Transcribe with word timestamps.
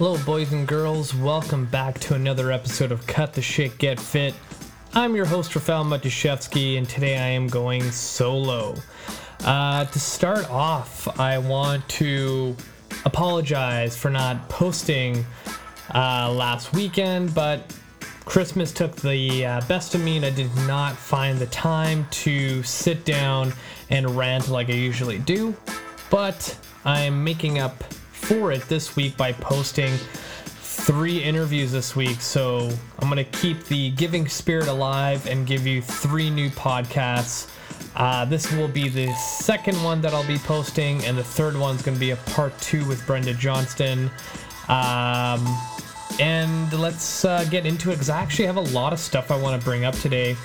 Hello, 0.00 0.16
boys 0.24 0.50
and 0.50 0.66
girls. 0.66 1.14
Welcome 1.14 1.66
back 1.66 1.98
to 1.98 2.14
another 2.14 2.50
episode 2.50 2.90
of 2.90 3.06
Cut 3.06 3.34
the 3.34 3.42
Shit, 3.42 3.76
Get 3.76 4.00
Fit. 4.00 4.32
I'm 4.94 5.14
your 5.14 5.26
host, 5.26 5.54
Rafael 5.54 5.84
Matuszewski, 5.84 6.78
and 6.78 6.88
today 6.88 7.18
I 7.18 7.26
am 7.26 7.48
going 7.48 7.82
solo. 7.90 8.76
Uh, 9.44 9.84
to 9.84 10.00
start 10.00 10.48
off, 10.48 11.06
I 11.20 11.36
want 11.36 11.86
to 11.90 12.56
apologize 13.04 13.94
for 13.94 14.08
not 14.08 14.48
posting 14.48 15.26
uh, 15.94 16.32
last 16.32 16.72
weekend, 16.72 17.34
but 17.34 17.70
Christmas 18.24 18.72
took 18.72 18.96
the 18.96 19.44
uh, 19.44 19.60
best 19.68 19.94
of 19.94 20.00
me, 20.00 20.16
and 20.16 20.24
I 20.24 20.30
did 20.30 20.48
not 20.66 20.96
find 20.96 21.38
the 21.38 21.48
time 21.48 22.06
to 22.12 22.62
sit 22.62 23.04
down 23.04 23.52
and 23.90 24.16
rant 24.16 24.48
like 24.48 24.70
I 24.70 24.76
usually 24.76 25.18
do. 25.18 25.54
But 26.08 26.56
I'm 26.86 27.22
making 27.22 27.58
up 27.58 27.84
for 28.30 28.52
it 28.52 28.62
this 28.68 28.94
week 28.94 29.16
by 29.16 29.32
posting 29.32 29.92
three 30.60 31.20
interviews 31.20 31.72
this 31.72 31.96
week. 31.96 32.20
So 32.20 32.70
I'm 33.00 33.10
going 33.10 33.16
to 33.16 33.38
keep 33.38 33.64
the 33.64 33.90
giving 33.90 34.28
spirit 34.28 34.68
alive 34.68 35.26
and 35.26 35.44
give 35.44 35.66
you 35.66 35.82
three 35.82 36.30
new 36.30 36.48
podcasts. 36.50 37.50
Uh, 37.96 38.24
this 38.24 38.52
will 38.52 38.68
be 38.68 38.88
the 38.88 39.12
second 39.14 39.82
one 39.82 40.00
that 40.02 40.14
I'll 40.14 40.26
be 40.28 40.38
posting, 40.38 41.04
and 41.06 41.18
the 41.18 41.24
third 41.24 41.56
one's 41.56 41.82
going 41.82 41.96
to 41.96 42.00
be 42.00 42.12
a 42.12 42.16
part 42.16 42.56
two 42.60 42.86
with 42.86 43.04
Brenda 43.04 43.34
Johnston. 43.34 44.08
Um, 44.68 45.44
and 46.20 46.72
let's 46.72 47.24
uh, 47.24 47.44
get 47.50 47.66
into 47.66 47.90
it 47.90 47.94
because 47.94 48.10
I 48.10 48.20
actually 48.20 48.46
have 48.46 48.58
a 48.58 48.60
lot 48.60 48.92
of 48.92 49.00
stuff 49.00 49.32
I 49.32 49.36
want 49.36 49.60
to 49.60 49.64
bring 49.64 49.84
up 49.84 49.96
today. 49.96 50.36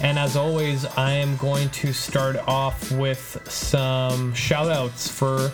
And 0.00 0.18
as 0.18 0.36
always, 0.36 0.86
I 0.86 1.10
am 1.10 1.36
going 1.36 1.68
to 1.68 1.92
start 1.92 2.36
off 2.48 2.90
with 2.92 3.46
some 3.46 4.32
shout 4.32 4.70
outs 4.70 5.10
for 5.10 5.52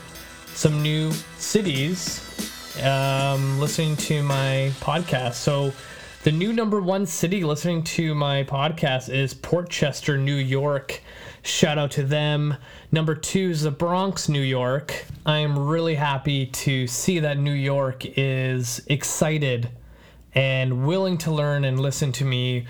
some 0.54 0.82
new 0.82 1.12
cities 1.38 2.20
um, 2.82 3.58
listening 3.60 3.96
to 3.96 4.22
my 4.22 4.72
podcast. 4.80 5.34
So, 5.34 5.72
the 6.24 6.32
new 6.32 6.52
number 6.52 6.80
one 6.80 7.04
city 7.04 7.42
listening 7.42 7.82
to 7.84 8.14
my 8.14 8.44
podcast 8.44 9.12
is 9.12 9.34
Port 9.34 9.68
Chester, 9.68 10.16
New 10.16 10.36
York. 10.36 11.02
Shout 11.42 11.78
out 11.78 11.90
to 11.92 12.04
them. 12.04 12.56
Number 12.92 13.16
two 13.16 13.50
is 13.50 13.62
the 13.62 13.72
Bronx, 13.72 14.28
New 14.28 14.42
York. 14.42 15.04
I 15.26 15.38
am 15.38 15.58
really 15.58 15.96
happy 15.96 16.46
to 16.46 16.86
see 16.86 17.18
that 17.18 17.38
New 17.38 17.52
York 17.52 18.04
is 18.16 18.80
excited 18.86 19.68
and 20.34 20.86
willing 20.86 21.18
to 21.18 21.32
learn 21.32 21.64
and 21.64 21.80
listen 21.80 22.12
to 22.12 22.24
me 22.24 22.66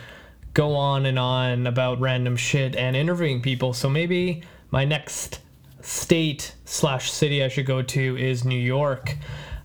go 0.55 0.75
on 0.75 1.07
and 1.07 1.19
on 1.19 1.67
about 1.67 2.01
random 2.01 2.37
shit 2.37 2.77
and 2.77 2.97
interviewing 2.97 3.41
people. 3.41 3.73
So 3.73 3.89
maybe 3.89 4.43
my 4.71 4.85
next 4.85 5.41
state 5.83 6.55
slash 6.65 7.11
city 7.11 7.43
I 7.45 7.49
should 7.49 7.67
go 7.67 7.83
to 7.83 8.17
is 8.17 8.45
New 8.45 8.59
York. 8.59 9.17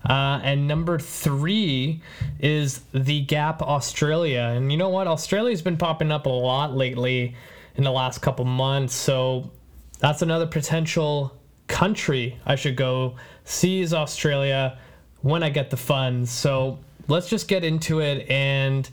Uh, 0.08 0.40
and 0.42 0.66
number 0.68 0.98
three 0.98 2.02
is 2.38 2.80
the 2.92 3.22
Gap, 3.22 3.62
Australia. 3.62 4.52
And 4.54 4.70
you 4.70 4.78
know 4.78 4.88
what? 4.88 5.06
Australia's 5.06 5.62
been 5.62 5.76
popping 5.76 6.12
up 6.12 6.26
a 6.26 6.30
lot 6.30 6.76
lately 6.76 7.34
in 7.74 7.84
the 7.84 7.90
last 7.90 8.18
couple 8.18 8.44
months. 8.44 8.94
So 8.94 9.50
that's 9.98 10.22
another 10.22 10.46
potential 10.46 11.36
country 11.66 12.38
I 12.46 12.56
should 12.56 12.76
go 12.76 13.16
see 13.44 13.80
is 13.80 13.92
Australia 13.92 14.78
when 15.20 15.42
I 15.42 15.50
get 15.50 15.70
the 15.70 15.76
funds. 15.76 16.30
So 16.30 16.78
let's 17.08 17.28
just 17.28 17.48
get 17.48 17.64
into 17.64 18.00
it. 18.00 18.28
And, 18.30 18.88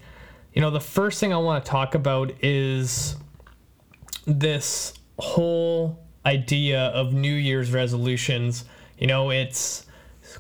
you 0.54 0.62
know, 0.62 0.72
the 0.72 0.80
first 0.80 1.20
thing 1.20 1.34
I 1.34 1.38
want 1.38 1.64
to 1.64 1.70
talk 1.70 1.95
about 1.95 2.32
is 2.44 3.16
this 4.26 4.94
whole 5.20 6.05
idea 6.26 6.88
of 6.88 7.14
New 7.14 7.34
Year's 7.34 7.72
resolutions. 7.72 8.66
You 8.98 9.08
know, 9.08 9.31
it's 9.31 9.86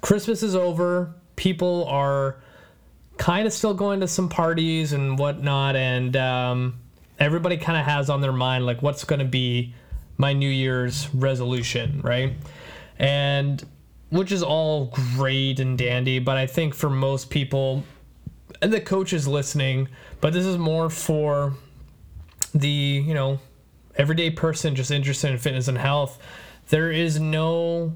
Christmas 0.01 0.43
is 0.43 0.55
over. 0.55 1.13
People 1.35 1.85
are 1.85 2.37
kind 3.17 3.47
of 3.47 3.53
still 3.53 3.73
going 3.73 3.99
to 4.01 4.07
some 4.07 4.29
parties 4.29 4.93
and 4.93 5.17
whatnot, 5.17 5.75
and 5.75 6.15
um, 6.15 6.79
everybody 7.19 7.57
kind 7.57 7.77
of 7.77 7.85
has 7.85 8.09
on 8.09 8.21
their 8.21 8.33
mind 8.33 8.65
like 8.65 8.81
what's 8.81 9.03
going 9.03 9.19
to 9.19 9.25
be 9.25 9.73
my 10.17 10.33
New 10.33 10.49
Year's 10.49 11.13
resolution, 11.13 12.01
right? 12.03 12.33
And 12.97 13.63
which 14.09 14.31
is 14.31 14.43
all 14.43 14.93
great 15.15 15.59
and 15.59 15.77
dandy, 15.77 16.19
but 16.19 16.37
I 16.37 16.47
think 16.47 16.73
for 16.73 16.89
most 16.89 17.29
people, 17.29 17.83
and 18.61 18.71
the 18.71 18.79
coach 18.79 19.11
is 19.13 19.27
listening, 19.27 19.89
but 20.21 20.33
this 20.33 20.45
is 20.45 20.57
more 20.57 20.89
for 20.89 21.53
the 22.53 22.69
you 22.69 23.13
know 23.13 23.39
everyday 23.97 24.29
person 24.29 24.75
just 24.75 24.91
interested 24.91 25.31
in 25.31 25.37
fitness 25.37 25.67
and 25.67 25.77
health, 25.77 26.19
there 26.69 26.91
is 26.91 27.19
no 27.19 27.95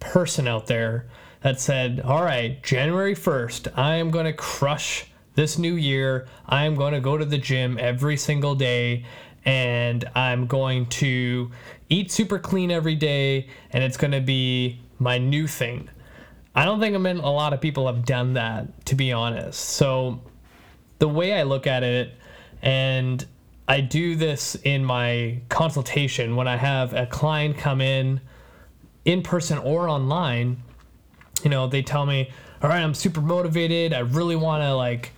person 0.00 0.46
out 0.46 0.66
there 0.66 1.06
that 1.42 1.60
said, 1.60 2.00
All 2.00 2.22
right, 2.22 2.62
January 2.62 3.14
1st, 3.14 3.76
I 3.76 3.96
am 3.96 4.10
going 4.10 4.26
to 4.26 4.32
crush 4.32 5.06
this 5.34 5.58
new 5.58 5.74
year. 5.74 6.26
I 6.46 6.64
am 6.64 6.74
going 6.74 6.94
to 6.94 7.00
go 7.00 7.16
to 7.16 7.24
the 7.24 7.38
gym 7.38 7.78
every 7.80 8.16
single 8.16 8.54
day 8.54 9.04
and 9.44 10.04
I'm 10.14 10.46
going 10.46 10.86
to 10.86 11.50
eat 11.88 12.10
super 12.10 12.38
clean 12.38 12.70
every 12.70 12.96
day 12.96 13.48
and 13.70 13.84
it's 13.84 13.96
going 13.96 14.10
to 14.10 14.20
be 14.20 14.80
my 14.98 15.18
new 15.18 15.46
thing. 15.46 15.88
I 16.54 16.64
don't 16.64 16.80
think 16.80 16.96
a 16.96 17.28
lot 17.28 17.52
of 17.52 17.60
people 17.60 17.86
have 17.86 18.06
done 18.06 18.32
that, 18.32 18.86
to 18.86 18.94
be 18.94 19.12
honest. 19.12 19.60
So, 19.60 20.22
the 20.98 21.08
way 21.08 21.34
I 21.34 21.42
look 21.42 21.66
at 21.66 21.82
it, 21.82 22.14
and 22.62 23.24
I 23.68 23.80
do 23.80 24.14
this 24.14 24.54
in 24.62 24.84
my 24.84 25.40
consultation 25.48 26.36
when 26.36 26.46
I 26.46 26.56
have 26.56 26.92
a 26.92 27.06
client 27.06 27.58
come 27.58 27.80
in 27.80 28.20
in 29.04 29.22
person 29.22 29.58
or 29.58 29.88
online. 29.88 30.62
You 31.42 31.50
know, 31.50 31.66
they 31.66 31.82
tell 31.82 32.06
me, 32.06 32.30
"All 32.62 32.68
right, 32.68 32.82
I'm 32.82 32.94
super 32.94 33.20
motivated. 33.20 33.92
I 33.92 34.00
really 34.00 34.36
want 34.36 34.62
to 34.62 34.74
like 34.74 35.12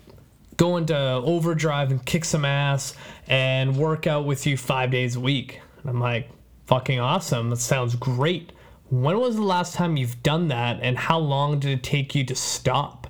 go 0.56 0.76
into 0.76 0.96
overdrive 0.96 1.90
and 1.90 2.04
kick 2.04 2.24
some 2.24 2.44
ass 2.44 2.94
and 3.26 3.76
work 3.76 4.06
out 4.06 4.24
with 4.24 4.46
you 4.46 4.56
5 4.56 4.90
days 4.90 5.16
a 5.16 5.20
week." 5.20 5.60
And 5.82 5.90
I'm 5.90 6.00
like, 6.00 6.30
"Fucking 6.66 6.98
awesome. 6.98 7.50
That 7.50 7.58
sounds 7.58 7.94
great. 7.96 8.52
When 8.90 9.20
was 9.20 9.36
the 9.36 9.42
last 9.42 9.74
time 9.74 9.98
you've 9.98 10.22
done 10.22 10.48
that 10.48 10.80
and 10.82 10.96
how 10.96 11.18
long 11.18 11.58
did 11.58 11.70
it 11.70 11.82
take 11.82 12.14
you 12.14 12.24
to 12.24 12.34
stop?" 12.34 13.06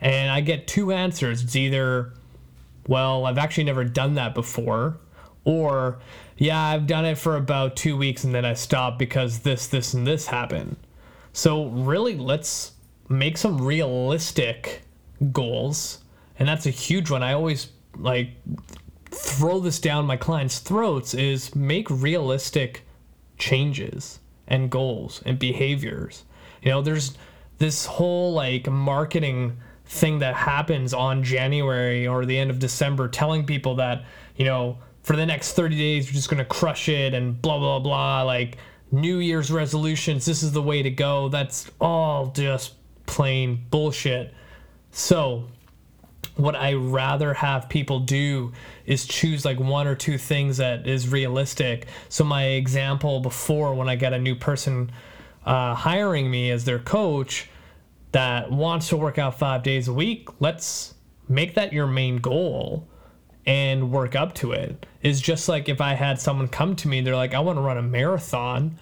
And 0.00 0.30
I 0.30 0.40
get 0.40 0.68
two 0.68 0.92
answers. 0.92 1.42
It's 1.42 1.56
either 1.56 2.14
well, 2.86 3.26
I've 3.26 3.38
actually 3.38 3.64
never 3.64 3.84
done 3.84 4.14
that 4.14 4.34
before. 4.34 4.98
Or, 5.44 5.98
yeah, 6.36 6.60
I've 6.60 6.86
done 6.86 7.04
it 7.04 7.18
for 7.18 7.36
about 7.36 7.76
two 7.76 7.96
weeks 7.96 8.24
and 8.24 8.34
then 8.34 8.44
I 8.44 8.54
stopped 8.54 8.98
because 8.98 9.40
this, 9.40 9.66
this, 9.66 9.94
and 9.94 10.06
this 10.06 10.26
happened. 10.26 10.76
So, 11.32 11.66
really, 11.66 12.16
let's 12.16 12.72
make 13.08 13.36
some 13.36 13.64
realistic 13.64 14.82
goals. 15.32 15.98
And 16.38 16.48
that's 16.48 16.66
a 16.66 16.70
huge 16.70 17.10
one. 17.10 17.22
I 17.22 17.32
always 17.32 17.68
like 17.96 18.30
throw 19.06 19.60
this 19.60 19.78
down 19.78 20.06
my 20.06 20.16
clients' 20.16 20.58
throats 20.58 21.14
is 21.14 21.54
make 21.54 21.88
realistic 21.90 22.82
changes 23.38 24.20
and 24.46 24.70
goals 24.70 25.22
and 25.24 25.38
behaviors. 25.38 26.24
You 26.62 26.70
know, 26.70 26.82
there's 26.82 27.16
this 27.58 27.86
whole 27.86 28.32
like 28.32 28.68
marketing 28.68 29.58
thing 29.86 30.20
that 30.20 30.34
happens 30.34 30.94
on 30.94 31.22
January 31.22 32.06
or 32.06 32.24
the 32.24 32.38
end 32.38 32.50
of 32.50 32.58
December 32.58 33.08
telling 33.08 33.44
people 33.44 33.76
that, 33.76 34.04
you 34.36 34.44
know, 34.44 34.78
for 35.02 35.16
the 35.16 35.26
next 35.26 35.52
30 35.52 35.76
days 35.76 36.06
you're 36.06 36.14
just 36.14 36.30
going 36.30 36.38
to 36.38 36.44
crush 36.44 36.88
it 36.88 37.14
and 37.14 37.40
blah 37.42 37.58
blah 37.58 37.78
blah 37.78 38.22
like 38.22 38.56
New 38.92 39.18
Year's 39.18 39.50
resolutions, 39.50 40.26
this 40.26 40.42
is 40.42 40.52
the 40.52 40.60
way 40.62 40.82
to 40.82 40.90
go. 40.90 41.30
That's 41.30 41.70
all 41.80 42.26
just 42.26 42.74
plain 43.06 43.64
bullshit. 43.70 44.34
So, 44.90 45.48
what 46.36 46.54
I 46.54 46.74
rather 46.74 47.32
have 47.32 47.70
people 47.70 48.00
do 48.00 48.52
is 48.84 49.06
choose 49.06 49.44
like 49.44 49.58
one 49.58 49.86
or 49.86 49.94
two 49.94 50.18
things 50.18 50.58
that 50.58 50.86
is 50.86 51.08
realistic. 51.08 51.86
So 52.08 52.24
my 52.24 52.44
example 52.44 53.20
before 53.20 53.74
when 53.74 53.88
I 53.88 53.96
get 53.96 54.12
a 54.12 54.18
new 54.18 54.34
person 54.34 54.90
uh, 55.44 55.74
hiring 55.74 56.30
me 56.30 56.50
as 56.50 56.64
their 56.64 56.78
coach, 56.78 57.48
that 58.12 58.50
wants 58.50 58.88
to 58.90 58.96
work 58.96 59.18
out 59.18 59.38
five 59.38 59.62
days 59.62 59.88
a 59.88 59.92
week, 59.92 60.28
let's 60.40 60.94
make 61.28 61.54
that 61.54 61.72
your 61.72 61.86
main 61.86 62.18
goal 62.18 62.88
and 63.46 63.90
work 63.90 64.14
up 64.14 64.34
to 64.34 64.52
it. 64.52 64.86
Is 65.02 65.20
just 65.20 65.48
like 65.48 65.68
if 65.68 65.80
I 65.80 65.94
had 65.94 66.20
someone 66.20 66.48
come 66.48 66.76
to 66.76 66.88
me, 66.88 67.00
they're 67.00 67.16
like, 67.16 67.34
I 67.34 67.40
want 67.40 67.56
to 67.56 67.62
run 67.62 67.78
a 67.78 67.82
marathon. 67.82 68.78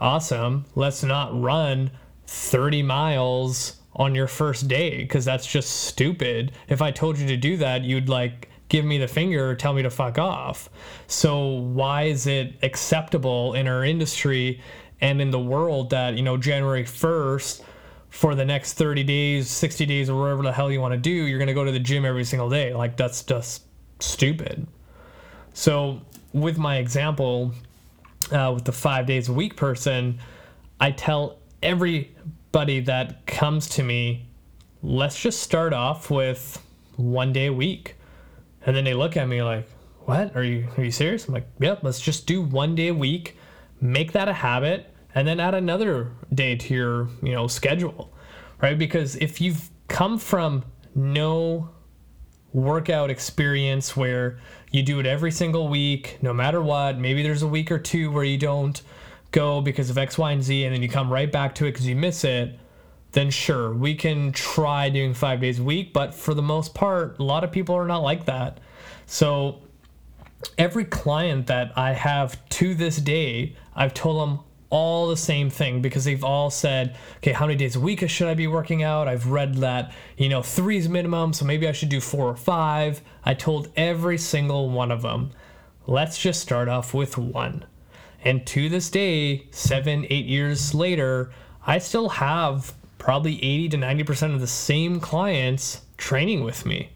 Awesome. 0.00 0.66
Let's 0.74 1.02
not 1.02 1.40
run 1.40 1.92
30 2.26 2.82
miles 2.82 3.76
on 3.94 4.14
your 4.14 4.26
first 4.26 4.68
day 4.68 4.98
because 4.98 5.24
that's 5.24 5.46
just 5.46 5.70
stupid. 5.84 6.52
If 6.68 6.82
I 6.82 6.90
told 6.90 7.18
you 7.18 7.26
to 7.28 7.36
do 7.36 7.56
that, 7.58 7.82
you'd 7.82 8.08
like 8.08 8.48
give 8.68 8.84
me 8.84 8.98
the 8.98 9.06
finger 9.06 9.50
or 9.50 9.54
tell 9.54 9.74
me 9.74 9.82
to 9.82 9.90
fuck 9.90 10.18
off. 10.18 10.70
So 11.06 11.46
why 11.46 12.04
is 12.04 12.26
it 12.26 12.54
acceptable 12.62 13.54
in 13.54 13.68
our 13.68 13.84
industry 13.84 14.62
and 15.00 15.20
in 15.20 15.30
the 15.30 15.38
world 15.38 15.90
that, 15.90 16.16
you 16.16 16.22
know, 16.22 16.36
January 16.36 16.84
1st 16.84 17.62
for 18.12 18.34
the 18.34 18.44
next 18.44 18.74
30 18.74 19.04
days, 19.04 19.48
60 19.48 19.86
days, 19.86 20.10
or 20.10 20.20
whatever 20.20 20.42
the 20.42 20.52
hell 20.52 20.70
you 20.70 20.82
want 20.82 20.92
to 20.92 20.98
do, 20.98 21.10
you're 21.10 21.38
going 21.38 21.48
to 21.48 21.54
go 21.54 21.64
to 21.64 21.72
the 21.72 21.80
gym 21.80 22.04
every 22.04 22.24
single 22.24 22.50
day. 22.50 22.74
Like, 22.74 22.94
that's 22.94 23.22
just 23.22 23.62
stupid. 24.00 24.66
So, 25.54 26.02
with 26.34 26.58
my 26.58 26.76
example, 26.76 27.52
uh, 28.30 28.52
with 28.54 28.66
the 28.66 28.72
five 28.72 29.06
days 29.06 29.30
a 29.30 29.32
week 29.32 29.56
person, 29.56 30.18
I 30.78 30.90
tell 30.90 31.38
everybody 31.62 32.80
that 32.80 33.24
comes 33.26 33.66
to 33.70 33.82
me, 33.82 34.26
let's 34.82 35.18
just 35.18 35.40
start 35.40 35.72
off 35.72 36.10
with 36.10 36.62
one 36.96 37.32
day 37.32 37.46
a 37.46 37.52
week. 37.52 37.96
And 38.66 38.76
then 38.76 38.84
they 38.84 38.94
look 38.94 39.16
at 39.16 39.26
me 39.26 39.42
like, 39.42 39.66
what? 40.00 40.36
Are 40.36 40.44
you 40.44 40.68
are 40.76 40.84
you 40.84 40.90
serious? 40.90 41.28
I'm 41.28 41.32
like, 41.32 41.48
yep, 41.58 41.82
let's 41.82 42.00
just 42.00 42.26
do 42.26 42.42
one 42.42 42.74
day 42.74 42.88
a 42.88 42.94
week, 42.94 43.38
make 43.80 44.12
that 44.12 44.28
a 44.28 44.34
habit, 44.34 44.91
and 45.14 45.26
then 45.26 45.40
add 45.40 45.54
another 45.54 46.12
day 46.32 46.56
to 46.56 46.74
your, 46.74 47.08
you 47.22 47.32
know, 47.32 47.46
schedule. 47.46 48.12
Right? 48.60 48.78
Because 48.78 49.16
if 49.16 49.40
you've 49.40 49.70
come 49.88 50.18
from 50.18 50.64
no 50.94 51.70
workout 52.52 53.10
experience 53.10 53.96
where 53.96 54.38
you 54.70 54.82
do 54.82 55.00
it 55.00 55.06
every 55.06 55.30
single 55.30 55.68
week, 55.68 56.18
no 56.22 56.32
matter 56.32 56.62
what, 56.62 56.98
maybe 56.98 57.22
there's 57.22 57.42
a 57.42 57.48
week 57.48 57.70
or 57.70 57.78
two 57.78 58.10
where 58.10 58.24
you 58.24 58.38
don't 58.38 58.82
go 59.32 59.60
because 59.60 59.90
of 59.90 59.98
X, 59.98 60.18
Y, 60.18 60.32
and 60.32 60.42
Z, 60.42 60.64
and 60.64 60.74
then 60.74 60.82
you 60.82 60.88
come 60.88 61.12
right 61.12 61.30
back 61.30 61.54
to 61.56 61.66
it 61.66 61.72
because 61.72 61.86
you 61.86 61.96
miss 61.96 62.24
it, 62.24 62.58
then 63.12 63.30
sure, 63.30 63.74
we 63.74 63.94
can 63.94 64.32
try 64.32 64.88
doing 64.88 65.12
five 65.14 65.40
days 65.40 65.58
a 65.58 65.62
week. 65.62 65.92
But 65.92 66.14
for 66.14 66.34
the 66.34 66.42
most 66.42 66.74
part, 66.74 67.18
a 67.18 67.22
lot 67.22 67.44
of 67.44 67.52
people 67.52 67.74
are 67.74 67.86
not 67.86 68.02
like 68.02 68.26
that. 68.26 68.60
So 69.06 69.62
every 70.56 70.84
client 70.84 71.46
that 71.48 71.72
I 71.76 71.92
have 71.92 72.48
to 72.50 72.74
this 72.74 72.96
day, 72.96 73.56
I've 73.74 73.94
told 73.94 74.20
them 74.20 74.44
all 74.72 75.06
the 75.06 75.16
same 75.18 75.50
thing 75.50 75.82
because 75.82 76.06
they've 76.06 76.24
all 76.24 76.50
said, 76.50 76.96
okay, 77.18 77.32
how 77.32 77.46
many 77.46 77.58
days 77.58 77.76
a 77.76 77.80
week 77.80 78.08
should 78.08 78.26
I 78.26 78.32
be 78.32 78.46
working 78.46 78.82
out? 78.82 79.06
I've 79.06 79.26
read 79.26 79.56
that, 79.56 79.92
you 80.16 80.30
know, 80.30 80.42
three 80.42 80.78
is 80.78 80.88
minimum, 80.88 81.34
so 81.34 81.44
maybe 81.44 81.68
I 81.68 81.72
should 81.72 81.90
do 81.90 82.00
four 82.00 82.26
or 82.26 82.36
five. 82.36 83.02
I 83.22 83.34
told 83.34 83.68
every 83.76 84.16
single 84.16 84.70
one 84.70 84.90
of 84.90 85.02
them, 85.02 85.30
let's 85.86 86.18
just 86.18 86.40
start 86.40 86.68
off 86.68 86.94
with 86.94 87.18
one. 87.18 87.66
And 88.24 88.46
to 88.46 88.70
this 88.70 88.88
day, 88.88 89.46
seven, 89.50 90.06
eight 90.08 90.24
years 90.24 90.74
later, 90.74 91.30
I 91.66 91.76
still 91.78 92.08
have 92.08 92.72
probably 92.96 93.34
80 93.44 93.68
to 93.70 93.76
90% 93.76 94.34
of 94.34 94.40
the 94.40 94.46
same 94.46 95.00
clients 95.00 95.82
training 95.98 96.44
with 96.44 96.64
me 96.64 96.92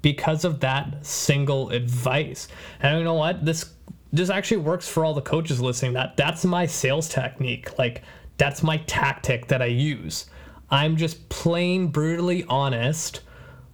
because 0.00 0.44
of 0.44 0.60
that 0.60 1.04
single 1.04 1.70
advice. 1.70 2.46
And 2.80 2.98
you 2.98 3.04
know 3.04 3.14
what? 3.14 3.44
This 3.44 3.64
this 4.12 4.30
actually 4.30 4.58
works 4.58 4.88
for 4.88 5.04
all 5.04 5.14
the 5.14 5.22
coaches 5.22 5.60
listening. 5.60 5.92
That 5.92 6.16
that's 6.16 6.44
my 6.44 6.66
sales 6.66 7.08
technique. 7.08 7.78
Like 7.78 8.02
that's 8.36 8.62
my 8.62 8.78
tactic 8.78 9.48
that 9.48 9.62
I 9.62 9.66
use. 9.66 10.26
I'm 10.70 10.96
just 10.96 11.28
plain 11.28 11.88
brutally 11.88 12.44
honest 12.44 13.20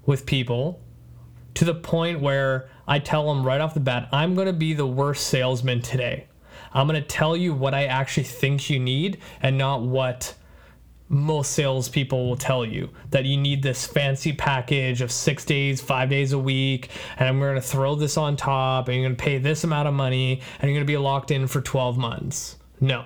with 0.06 0.26
people 0.26 0.80
to 1.54 1.64
the 1.64 1.74
point 1.74 2.20
where 2.20 2.68
I 2.86 2.98
tell 2.98 3.28
them 3.28 3.44
right 3.44 3.60
off 3.60 3.74
the 3.74 3.80
bat, 3.80 4.08
I'm 4.12 4.34
going 4.34 4.46
to 4.46 4.52
be 4.52 4.74
the 4.74 4.86
worst 4.86 5.26
salesman 5.26 5.82
today. 5.82 6.26
I'm 6.72 6.86
going 6.86 7.00
to 7.00 7.06
tell 7.06 7.36
you 7.36 7.54
what 7.54 7.74
I 7.74 7.86
actually 7.86 8.24
think 8.24 8.68
you 8.68 8.78
need 8.78 9.18
and 9.40 9.56
not 9.56 9.82
what 9.82 10.34
most 11.08 11.52
salespeople 11.52 12.28
will 12.28 12.36
tell 12.36 12.64
you 12.64 12.90
that 13.10 13.24
you 13.24 13.36
need 13.36 13.62
this 13.62 13.86
fancy 13.86 14.32
package 14.32 15.00
of 15.00 15.12
six 15.12 15.44
days, 15.44 15.80
five 15.80 16.10
days 16.10 16.32
a 16.32 16.38
week, 16.38 16.90
and 17.16 17.28
I'm 17.28 17.38
going 17.38 17.54
to 17.54 17.60
throw 17.60 17.94
this 17.94 18.16
on 18.16 18.36
top, 18.36 18.88
and 18.88 18.96
you're 18.96 19.04
going 19.04 19.16
to 19.16 19.22
pay 19.22 19.38
this 19.38 19.62
amount 19.62 19.88
of 19.88 19.94
money, 19.94 20.40
and 20.58 20.62
you're 20.62 20.76
going 20.76 20.86
to 20.86 20.90
be 20.90 20.96
locked 20.96 21.30
in 21.30 21.46
for 21.46 21.60
12 21.60 21.96
months. 21.96 22.56
No. 22.80 23.04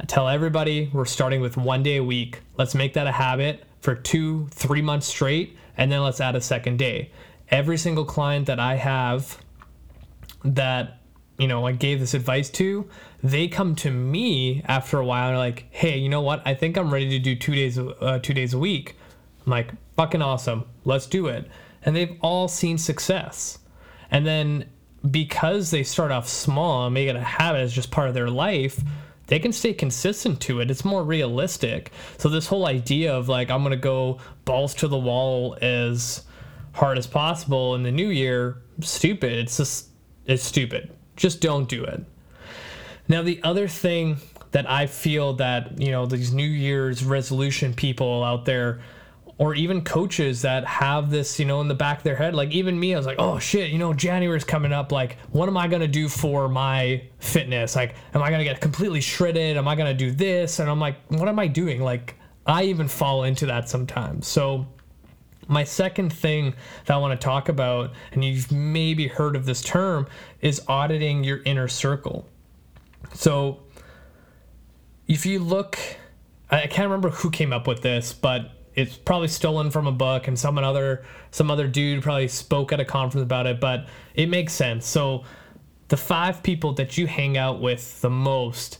I 0.00 0.04
tell 0.06 0.28
everybody 0.28 0.90
we're 0.92 1.04
starting 1.04 1.40
with 1.40 1.56
one 1.56 1.82
day 1.82 1.96
a 1.96 2.04
week. 2.04 2.40
Let's 2.56 2.74
make 2.74 2.94
that 2.94 3.06
a 3.06 3.12
habit 3.12 3.64
for 3.80 3.94
two, 3.94 4.48
three 4.50 4.82
months 4.82 5.06
straight, 5.06 5.56
and 5.76 5.92
then 5.92 6.02
let's 6.02 6.20
add 6.20 6.36
a 6.36 6.40
second 6.40 6.78
day. 6.78 7.10
Every 7.50 7.76
single 7.76 8.04
client 8.04 8.46
that 8.46 8.58
I 8.58 8.76
have 8.76 9.38
that 10.42 11.00
you 11.38 11.48
know, 11.48 11.66
I 11.66 11.72
gave 11.72 12.00
this 12.00 12.14
advice 12.14 12.48
to, 12.50 12.88
they 13.22 13.48
come 13.48 13.74
to 13.76 13.90
me 13.90 14.62
after 14.66 14.98
a 14.98 15.04
while 15.04 15.28
and 15.28 15.36
are 15.36 15.38
like, 15.38 15.66
"Hey, 15.70 15.98
you 15.98 16.08
know 16.08 16.20
what? 16.20 16.42
I 16.46 16.54
think 16.54 16.76
I'm 16.76 16.92
ready 16.92 17.08
to 17.10 17.18
do 17.18 17.34
two 17.34 17.54
days, 17.54 17.78
uh, 17.78 18.20
two 18.22 18.34
days 18.34 18.54
a 18.54 18.58
week." 18.58 18.96
I'm 19.44 19.50
like, 19.50 19.72
"Fucking 19.96 20.22
awesome! 20.22 20.64
Let's 20.84 21.06
do 21.06 21.26
it!" 21.26 21.50
And 21.82 21.96
they've 21.96 22.16
all 22.20 22.48
seen 22.48 22.78
success. 22.78 23.58
And 24.10 24.26
then 24.26 24.66
because 25.10 25.70
they 25.70 25.82
start 25.82 26.12
off 26.12 26.28
small 26.28 26.86
and 26.86 26.94
make 26.94 27.08
it 27.08 27.16
a 27.16 27.20
habit 27.20 27.60
as 27.60 27.72
just 27.72 27.90
part 27.90 28.08
of 28.08 28.14
their 28.14 28.30
life, 28.30 28.80
they 29.26 29.38
can 29.38 29.52
stay 29.52 29.74
consistent 29.74 30.40
to 30.42 30.60
it. 30.60 30.70
It's 30.70 30.84
more 30.84 31.02
realistic. 31.02 31.92
So 32.18 32.28
this 32.28 32.46
whole 32.46 32.66
idea 32.66 33.12
of 33.12 33.28
like 33.28 33.50
I'm 33.50 33.62
gonna 33.62 33.76
go 33.76 34.18
balls 34.44 34.74
to 34.76 34.88
the 34.88 34.98
wall 34.98 35.56
as 35.60 36.24
hard 36.72 36.98
as 36.98 37.06
possible 37.06 37.74
in 37.74 37.82
the 37.82 37.92
new 37.92 38.08
year, 38.08 38.58
stupid. 38.80 39.32
It's 39.32 39.56
just 39.56 39.88
it's 40.26 40.44
stupid 40.44 40.90
just 41.16 41.40
don't 41.40 41.68
do 41.68 41.84
it. 41.84 42.04
Now, 43.08 43.22
the 43.22 43.42
other 43.42 43.68
thing 43.68 44.18
that 44.52 44.70
I 44.70 44.86
feel 44.86 45.34
that, 45.34 45.80
you 45.80 45.90
know, 45.90 46.06
these 46.06 46.32
New 46.32 46.46
Year's 46.46 47.04
resolution 47.04 47.74
people 47.74 48.24
out 48.24 48.44
there, 48.44 48.80
or 49.36 49.54
even 49.54 49.82
coaches 49.82 50.42
that 50.42 50.64
have 50.64 51.10
this, 51.10 51.40
you 51.40 51.44
know, 51.44 51.60
in 51.60 51.66
the 51.66 51.74
back 51.74 51.98
of 51.98 52.04
their 52.04 52.14
head, 52.14 52.34
like 52.34 52.52
even 52.52 52.78
me, 52.78 52.94
I 52.94 52.96
was 52.96 53.04
like, 53.04 53.18
oh 53.18 53.38
shit, 53.40 53.70
you 53.70 53.78
know, 53.78 53.92
January's 53.92 54.44
coming 54.44 54.72
up. 54.72 54.92
Like, 54.92 55.16
what 55.30 55.48
am 55.48 55.56
I 55.56 55.66
to 55.66 55.88
do 55.88 56.08
for 56.08 56.48
my 56.48 57.02
fitness? 57.18 57.74
Like, 57.74 57.96
am 58.14 58.22
I 58.22 58.30
to 58.30 58.44
get 58.44 58.60
completely 58.60 59.00
shredded? 59.00 59.56
Am 59.56 59.66
I 59.66 59.74
to 59.92 59.94
do 59.94 60.12
this? 60.12 60.60
And 60.60 60.70
I'm 60.70 60.78
like, 60.78 60.96
what 61.08 61.28
am 61.28 61.40
I 61.40 61.48
doing? 61.48 61.82
Like, 61.82 62.14
I 62.46 62.64
even 62.64 62.86
fall 62.86 63.24
into 63.24 63.46
that 63.46 63.68
sometimes. 63.68 64.28
So, 64.28 64.66
my 65.48 65.64
second 65.64 66.12
thing 66.12 66.54
that 66.86 66.94
I 66.94 66.96
want 66.98 67.18
to 67.18 67.24
talk 67.24 67.48
about, 67.48 67.92
and 68.12 68.24
you've 68.24 68.50
maybe 68.50 69.08
heard 69.08 69.36
of 69.36 69.46
this 69.46 69.62
term, 69.62 70.06
is 70.40 70.62
auditing 70.68 71.24
your 71.24 71.42
inner 71.44 71.68
circle. 71.68 72.28
So, 73.12 73.60
if 75.06 75.26
you 75.26 75.38
look, 75.38 75.78
I 76.50 76.66
can't 76.66 76.86
remember 76.86 77.10
who 77.10 77.30
came 77.30 77.52
up 77.52 77.66
with 77.66 77.82
this, 77.82 78.12
but 78.12 78.50
it's 78.74 78.96
probably 78.96 79.28
stolen 79.28 79.70
from 79.70 79.86
a 79.86 79.92
book, 79.92 80.28
and 80.28 80.38
some 80.38 80.58
other 80.58 81.04
some 81.30 81.50
other 81.50 81.68
dude 81.68 82.02
probably 82.02 82.28
spoke 82.28 82.72
at 82.72 82.80
a 82.80 82.84
conference 82.84 83.22
about 83.22 83.46
it. 83.46 83.60
But 83.60 83.86
it 84.14 84.28
makes 84.28 84.52
sense. 84.52 84.86
So, 84.86 85.24
the 85.88 85.96
five 85.96 86.42
people 86.42 86.72
that 86.74 86.96
you 86.98 87.06
hang 87.06 87.36
out 87.36 87.60
with 87.60 88.00
the 88.00 88.10
most 88.10 88.78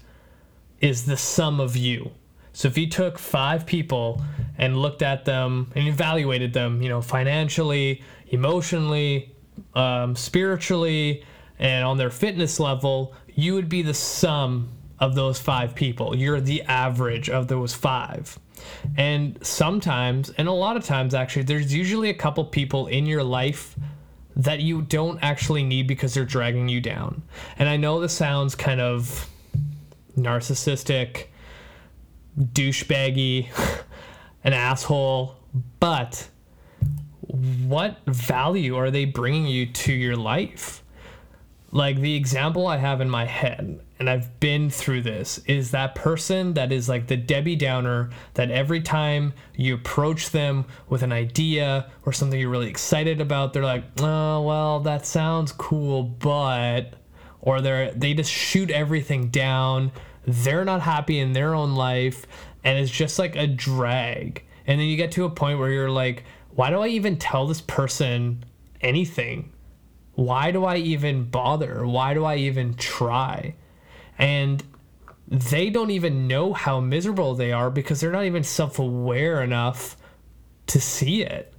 is 0.80 1.06
the 1.06 1.16
sum 1.16 1.60
of 1.60 1.76
you. 1.76 2.10
So 2.54 2.68
if 2.68 2.78
you 2.78 2.88
took 2.88 3.18
five 3.18 3.66
people 3.66 4.22
and 4.56 4.80
looked 4.80 5.02
at 5.02 5.24
them 5.24 5.72
and 5.74 5.88
evaluated 5.88 6.52
them, 6.52 6.80
you 6.80 6.88
know, 6.88 7.02
financially, 7.02 8.02
emotionally, 8.28 9.34
um, 9.74 10.14
spiritually, 10.14 11.24
and 11.58 11.84
on 11.84 11.98
their 11.98 12.10
fitness 12.10 12.60
level, 12.60 13.12
you 13.34 13.54
would 13.54 13.68
be 13.68 13.82
the 13.82 13.92
sum 13.92 14.70
of 15.00 15.16
those 15.16 15.40
five 15.40 15.74
people. 15.74 16.16
You're 16.16 16.40
the 16.40 16.62
average 16.62 17.28
of 17.28 17.48
those 17.48 17.74
five. 17.74 18.38
And 18.96 19.44
sometimes, 19.44 20.30
and 20.30 20.46
a 20.46 20.52
lot 20.52 20.76
of 20.76 20.84
times 20.84 21.12
actually, 21.12 21.42
there's 21.42 21.74
usually 21.74 22.10
a 22.10 22.14
couple 22.14 22.44
people 22.44 22.86
in 22.86 23.04
your 23.04 23.24
life 23.24 23.76
that 24.36 24.60
you 24.60 24.82
don't 24.82 25.18
actually 25.22 25.64
need 25.64 25.88
because 25.88 26.14
they're 26.14 26.24
dragging 26.24 26.68
you 26.68 26.80
down. 26.80 27.22
And 27.58 27.68
I 27.68 27.76
know 27.76 28.00
this 28.00 28.12
sounds 28.12 28.54
kind 28.54 28.80
of 28.80 29.28
narcissistic 30.16 31.26
douchebaggy, 32.38 33.48
an 34.44 34.52
asshole, 34.52 35.36
but 35.80 36.28
what 37.66 37.98
value 38.06 38.76
are 38.76 38.90
they 38.90 39.04
bringing 39.04 39.46
you 39.46 39.66
to 39.66 39.92
your 39.92 40.16
life? 40.16 40.82
Like 41.70 42.00
the 42.00 42.14
example 42.14 42.68
I 42.68 42.76
have 42.76 43.00
in 43.00 43.10
my 43.10 43.24
head, 43.24 43.80
and 43.98 44.08
I've 44.08 44.38
been 44.38 44.70
through 44.70 45.02
this, 45.02 45.38
is 45.46 45.72
that 45.72 45.96
person 45.96 46.54
that 46.54 46.70
is 46.70 46.88
like 46.88 47.08
the 47.08 47.16
Debbie 47.16 47.56
Downer 47.56 48.10
that 48.34 48.50
every 48.50 48.80
time 48.80 49.34
you 49.56 49.74
approach 49.74 50.30
them 50.30 50.66
with 50.88 51.02
an 51.02 51.12
idea 51.12 51.90
or 52.06 52.12
something 52.12 52.38
you're 52.38 52.50
really 52.50 52.68
excited 52.68 53.20
about, 53.20 53.52
they're 53.52 53.64
like, 53.64 53.84
oh, 54.00 54.42
well, 54.42 54.80
that 54.80 55.04
sounds 55.04 55.50
cool, 55.50 56.04
but, 56.04 56.94
or 57.40 57.60
they're, 57.60 57.90
they 57.92 58.14
just 58.14 58.30
shoot 58.30 58.70
everything 58.70 59.28
down 59.30 59.90
they're 60.26 60.64
not 60.64 60.80
happy 60.80 61.18
in 61.18 61.32
their 61.32 61.54
own 61.54 61.74
life 61.74 62.26
and 62.62 62.78
it's 62.78 62.90
just 62.90 63.18
like 63.18 63.36
a 63.36 63.46
drag. 63.46 64.42
And 64.66 64.80
then 64.80 64.86
you 64.88 64.96
get 64.96 65.12
to 65.12 65.24
a 65.24 65.30
point 65.30 65.58
where 65.58 65.70
you're 65.70 65.90
like 65.90 66.24
why 66.54 66.70
do 66.70 66.80
i 66.80 66.86
even 66.86 67.18
tell 67.18 67.46
this 67.46 67.60
person 67.60 68.44
anything? 68.80 69.52
Why 70.14 70.52
do 70.52 70.64
i 70.64 70.76
even 70.76 71.24
bother? 71.24 71.84
Why 71.86 72.14
do 72.14 72.24
i 72.24 72.36
even 72.36 72.74
try? 72.74 73.54
And 74.18 74.62
they 75.26 75.70
don't 75.70 75.90
even 75.90 76.28
know 76.28 76.52
how 76.52 76.80
miserable 76.80 77.34
they 77.34 77.50
are 77.50 77.70
because 77.70 78.00
they're 78.00 78.12
not 78.12 78.24
even 78.24 78.44
self-aware 78.44 79.42
enough 79.42 79.96
to 80.68 80.80
see 80.80 81.22
it. 81.22 81.52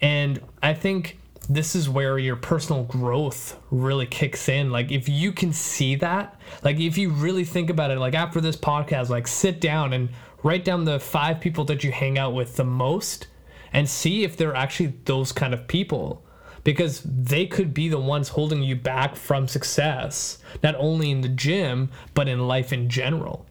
And 0.00 0.40
i 0.62 0.74
think 0.74 1.18
this 1.46 1.74
is 1.74 1.88
where 1.88 2.18
your 2.18 2.36
personal 2.36 2.84
growth 2.84 3.58
really 3.70 4.06
kicks 4.06 4.48
in. 4.48 4.70
Like 4.70 4.90
if 4.90 5.08
you 5.08 5.32
can 5.32 5.52
see 5.52 5.94
that, 5.96 6.40
like 6.62 6.78
if 6.78 6.96
you 6.98 7.10
really 7.10 7.44
think 7.44 7.70
about 7.70 7.90
it, 7.90 7.98
like 7.98 8.14
after 8.14 8.40
this 8.40 8.56
podcast, 8.56 9.08
like 9.08 9.26
sit 9.26 9.60
down 9.60 9.92
and 9.92 10.08
write 10.42 10.64
down 10.64 10.84
the 10.84 11.00
five 11.00 11.40
people 11.40 11.64
that 11.66 11.84
you 11.84 11.92
hang 11.92 12.18
out 12.18 12.34
with 12.34 12.56
the 12.56 12.64
most 12.64 13.26
and 13.72 13.88
see 13.88 14.24
if 14.24 14.36
they're 14.36 14.54
actually 14.54 14.94
those 15.04 15.32
kind 15.32 15.52
of 15.52 15.66
people 15.66 16.24
because 16.62 17.02
they 17.04 17.46
could 17.46 17.74
be 17.74 17.88
the 17.88 18.00
ones 18.00 18.30
holding 18.30 18.62
you 18.62 18.74
back 18.74 19.16
from 19.16 19.46
success, 19.46 20.38
not 20.62 20.74
only 20.76 21.10
in 21.10 21.20
the 21.20 21.28
gym, 21.28 21.90
but 22.14 22.26
in 22.26 22.48
life 22.48 22.72
in 22.72 22.88
general. 22.88 23.46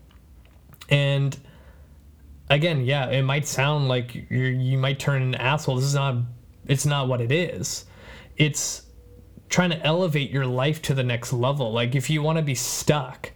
And 0.89 1.37
again, 2.49 2.85
yeah, 2.85 3.09
it 3.09 3.21
might 3.21 3.45
sound 3.47 3.87
like 3.87 4.15
you 4.15 4.45
you 4.45 4.77
might 4.77 4.99
turn 4.99 5.21
an 5.21 5.35
asshole. 5.35 5.75
This 5.75 5.85
is 5.85 5.95
not 5.95 6.15
it's 6.67 6.85
not 6.85 7.07
what 7.07 7.21
it 7.21 7.31
is. 7.31 7.85
It's 8.37 8.83
trying 9.49 9.69
to 9.69 9.85
elevate 9.85 10.31
your 10.31 10.45
life 10.45 10.81
to 10.83 10.93
the 10.93 11.03
next 11.03 11.31
level. 11.33 11.71
Like 11.71 11.95
if 11.95 12.09
you 12.09 12.21
want 12.21 12.37
to 12.37 12.43
be 12.43 12.55
stuck 12.55 13.31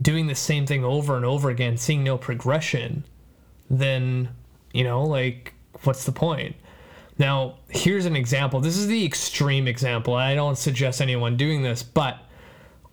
doing 0.00 0.26
the 0.26 0.34
same 0.34 0.66
thing 0.66 0.84
over 0.84 1.16
and 1.16 1.24
over 1.24 1.50
again, 1.50 1.76
seeing 1.76 2.04
no 2.04 2.16
progression, 2.16 3.04
then, 3.68 4.30
you 4.72 4.84
know, 4.84 5.02
like 5.02 5.54
what's 5.82 6.04
the 6.04 6.12
point? 6.12 6.56
Now, 7.18 7.58
here's 7.68 8.04
an 8.04 8.16
example. 8.16 8.60
This 8.60 8.76
is 8.76 8.86
the 8.86 9.04
extreme 9.04 9.66
example. 9.66 10.14
I 10.14 10.34
don't 10.34 10.56
suggest 10.56 11.00
anyone 11.00 11.36
doing 11.36 11.62
this, 11.62 11.82
but 11.82 12.18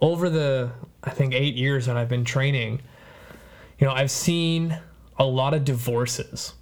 over 0.01 0.29
the 0.29 0.71
I 1.03 1.11
think 1.11 1.33
8 1.33 1.55
years 1.55 1.85
that 1.85 1.97
I've 1.97 2.09
been 2.09 2.25
training, 2.25 2.81
you 3.79 3.87
know, 3.87 3.93
I've 3.93 4.11
seen 4.11 4.77
a 5.17 5.25
lot 5.25 5.53
of 5.53 5.65
divorces. 5.65 6.53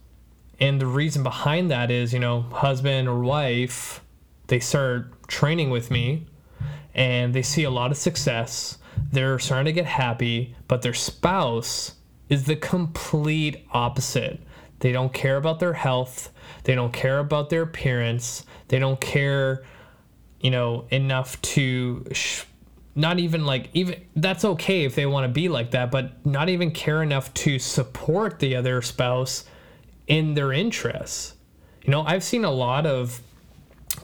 And 0.62 0.80
the 0.80 0.86
reason 0.86 1.24
behind 1.24 1.72
that 1.72 1.90
is, 1.90 2.14
you 2.14 2.20
know, 2.20 2.42
husband 2.44 3.10
or 3.10 3.20
wife, 3.20 4.02
they 4.46 4.60
start 4.60 5.28
training 5.28 5.72
with 5.72 5.90
me 5.90 6.28
and 6.94 7.34
they 7.34 7.42
see 7.42 7.64
a 7.64 7.72
lot 7.72 7.90
of 7.90 7.98
success. 7.98 8.78
They're 9.12 9.40
starting 9.40 9.66
to 9.66 9.72
get 9.72 9.88
happy, 9.88 10.56
but 10.68 10.84
their 10.84 10.94
spouse 10.94 11.96
is 12.30 12.46
the 12.46 12.56
complete 12.56 13.66
opposite. 13.72 14.40
They 14.80 14.92
don't 14.92 15.12
care 15.12 15.38
about 15.38 15.60
their 15.60 15.74
health. 15.74 16.32
They 16.64 16.76
don't 16.76 16.94
care 16.94 17.18
about 17.18 17.50
their 17.50 17.64
appearance. 17.64 18.46
They 18.68 18.78
don't 18.78 19.02
care, 19.02 19.64
you 20.42 20.52
know, 20.52 20.86
enough 20.92 21.42
to 21.42 22.06
sh- 22.12 22.44
not 22.94 23.20
even 23.20 23.46
like 23.46 23.70
even 23.74 24.00
that's 24.16 24.46
okay 24.46 24.84
if 24.84 24.94
they 24.94 25.06
want 25.06 25.24
to 25.26 25.32
be 25.32 25.50
like 25.50 25.72
that, 25.72 25.90
but 25.90 26.24
not 26.26 26.50
even 26.50 26.70
care 26.72 27.02
enough 27.02 27.34
to 27.34 27.58
support 27.58 28.40
the 28.40 28.56
other 28.56 28.82
spouse 28.82 29.46
in 30.12 30.34
their 30.34 30.52
interests. 30.52 31.36
You 31.84 31.92
know, 31.92 32.02
I've 32.02 32.24
seen 32.24 32.44
a 32.44 32.52
lot 32.52 32.86
of 32.86 33.22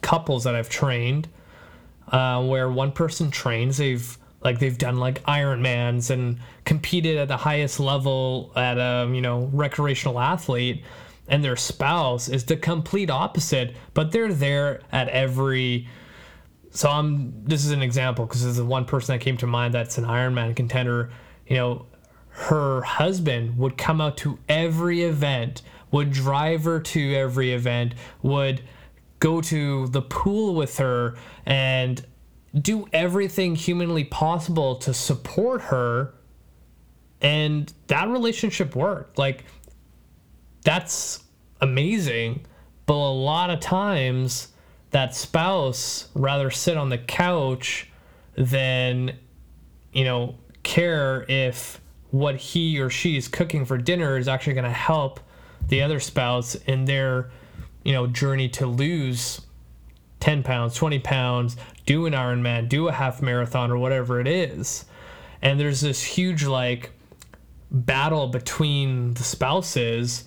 couples 0.01 0.45
that 0.45 0.55
I've 0.55 0.69
trained 0.69 1.27
uh, 2.07 2.41
where 2.45 2.71
one 2.71 2.93
person 2.93 3.29
trains, 3.29 3.75
they've 3.75 4.17
like 4.39 4.59
they've 4.59 4.77
done 4.77 4.97
like 4.97 5.21
Ironmans 5.23 6.09
and 6.09 6.39
competed 6.63 7.17
at 7.17 7.27
the 7.27 7.35
highest 7.35 7.81
level 7.81 8.53
at 8.55 8.77
a 8.77 9.03
um, 9.03 9.15
you 9.15 9.21
know 9.21 9.49
recreational 9.51 10.17
athlete, 10.17 10.81
and 11.27 11.43
their 11.43 11.57
spouse 11.57 12.29
is 12.29 12.45
the 12.45 12.55
complete 12.55 13.09
opposite, 13.09 13.75
but 13.93 14.13
they're 14.13 14.33
there 14.33 14.79
at 14.93 15.09
every 15.09 15.89
so 16.71 16.89
I'm 16.89 17.43
this 17.43 17.65
is 17.65 17.71
an 17.71 17.81
example 17.81 18.25
because 18.25 18.55
the 18.55 18.63
one 18.63 18.85
person 18.85 19.13
that 19.13 19.19
came 19.19 19.35
to 19.37 19.47
mind 19.47 19.73
that's 19.73 19.97
an 19.97 20.05
Ironman 20.05 20.55
contender. 20.55 21.09
You 21.47 21.57
know, 21.57 21.85
her 22.29 22.81
husband 22.83 23.57
would 23.57 23.77
come 23.77 23.99
out 23.99 24.15
to 24.17 24.37
every 24.47 25.01
event, 25.01 25.63
would 25.97 26.11
drive 26.11 26.63
her 26.63 26.79
to 26.79 27.15
every 27.15 27.53
event, 27.53 27.95
would 28.21 28.61
go 29.19 29.41
to 29.41 29.87
the 29.87 30.01
pool 30.01 30.53
with 30.53 30.77
her 30.77 31.17
and 31.43 32.05
do 32.53 32.87
everything 32.93 33.55
humanly 33.55 34.03
possible 34.03 34.75
to 34.75 34.93
support 34.93 35.59
her. 35.63 36.13
And 37.19 37.73
that 37.87 38.07
relationship 38.09 38.75
worked. 38.75 39.17
Like 39.17 39.45
that's 40.63 41.23
amazing. 41.61 42.45
But 42.85 42.93
a 42.93 43.11
lot 43.11 43.49
of 43.49 43.59
times 43.59 44.49
that 44.91 45.15
spouse 45.15 46.09
rather 46.13 46.51
sit 46.51 46.77
on 46.77 46.89
the 46.89 46.99
couch 46.99 47.89
than 48.35 49.17
you 49.91 50.03
know 50.03 50.35
care 50.61 51.25
if 51.27 51.81
what 52.11 52.35
he 52.35 52.79
or 52.79 52.91
she 52.91 53.17
is 53.17 53.27
cooking 53.27 53.65
for 53.65 53.79
dinner 53.79 54.15
is 54.15 54.27
actually 54.27 54.53
going 54.53 54.63
to 54.63 54.69
help 54.69 55.19
the 55.67 55.81
other 55.81 55.99
spouse 55.99 56.55
in 56.55 56.85
their 56.85 57.29
you 57.83 57.93
know 57.93 58.07
journey 58.07 58.49
to 58.49 58.65
lose 58.65 59.41
10 60.19 60.43
pounds 60.43 60.75
20 60.75 60.99
pounds 60.99 61.57
do 61.85 62.05
an 62.05 62.13
ironman 62.13 62.67
do 62.67 62.87
a 62.87 62.91
half 62.91 63.21
marathon 63.21 63.71
or 63.71 63.77
whatever 63.77 64.19
it 64.19 64.27
is. 64.27 64.85
And 65.41 65.59
there's 65.59 65.81
this 65.81 66.03
huge 66.03 66.45
like 66.45 66.91
battle 67.71 68.27
between 68.27 69.13
the 69.13 69.23
spouses 69.23 70.25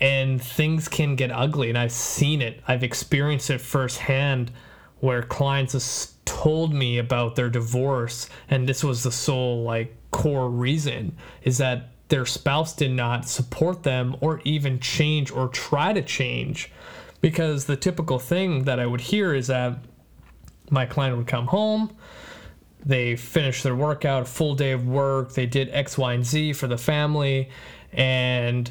and 0.00 0.42
things 0.42 0.88
can 0.88 1.16
get 1.16 1.30
ugly. 1.30 1.68
And 1.68 1.78
i've 1.78 1.92
seen 1.92 2.42
it. 2.42 2.62
I've 2.68 2.84
experienced 2.84 3.50
it 3.50 3.60
firsthand 3.60 4.52
where 5.00 5.22
clients 5.22 5.72
have 5.72 6.14
told 6.24 6.72
me 6.72 6.98
about 6.98 7.36
their 7.36 7.50
divorce 7.50 8.28
and 8.48 8.68
this 8.68 8.82
was 8.82 9.02
the 9.02 9.12
sole 9.12 9.62
like 9.62 9.94
core 10.10 10.48
reason 10.48 11.16
is 11.42 11.58
that 11.58 11.90
their 12.08 12.26
spouse 12.26 12.74
did 12.74 12.90
not 12.90 13.26
support 13.28 13.82
them 13.82 14.16
or 14.20 14.40
even 14.44 14.78
change 14.78 15.30
or 15.30 15.48
try 15.48 15.92
to 15.92 16.02
change 16.02 16.70
because 17.20 17.64
the 17.64 17.76
typical 17.76 18.18
thing 18.18 18.64
that 18.64 18.78
i 18.78 18.86
would 18.86 19.00
hear 19.00 19.34
is 19.34 19.46
that 19.46 19.78
my 20.70 20.86
client 20.86 21.16
would 21.16 21.26
come 21.26 21.46
home 21.46 21.94
they 22.84 23.16
finished 23.16 23.62
their 23.62 23.74
workout 23.74 24.28
full 24.28 24.54
day 24.54 24.72
of 24.72 24.86
work 24.86 25.32
they 25.34 25.46
did 25.46 25.68
x 25.70 25.96
y 25.96 26.12
and 26.12 26.24
z 26.24 26.52
for 26.52 26.66
the 26.66 26.78
family 26.78 27.48
and 27.92 28.70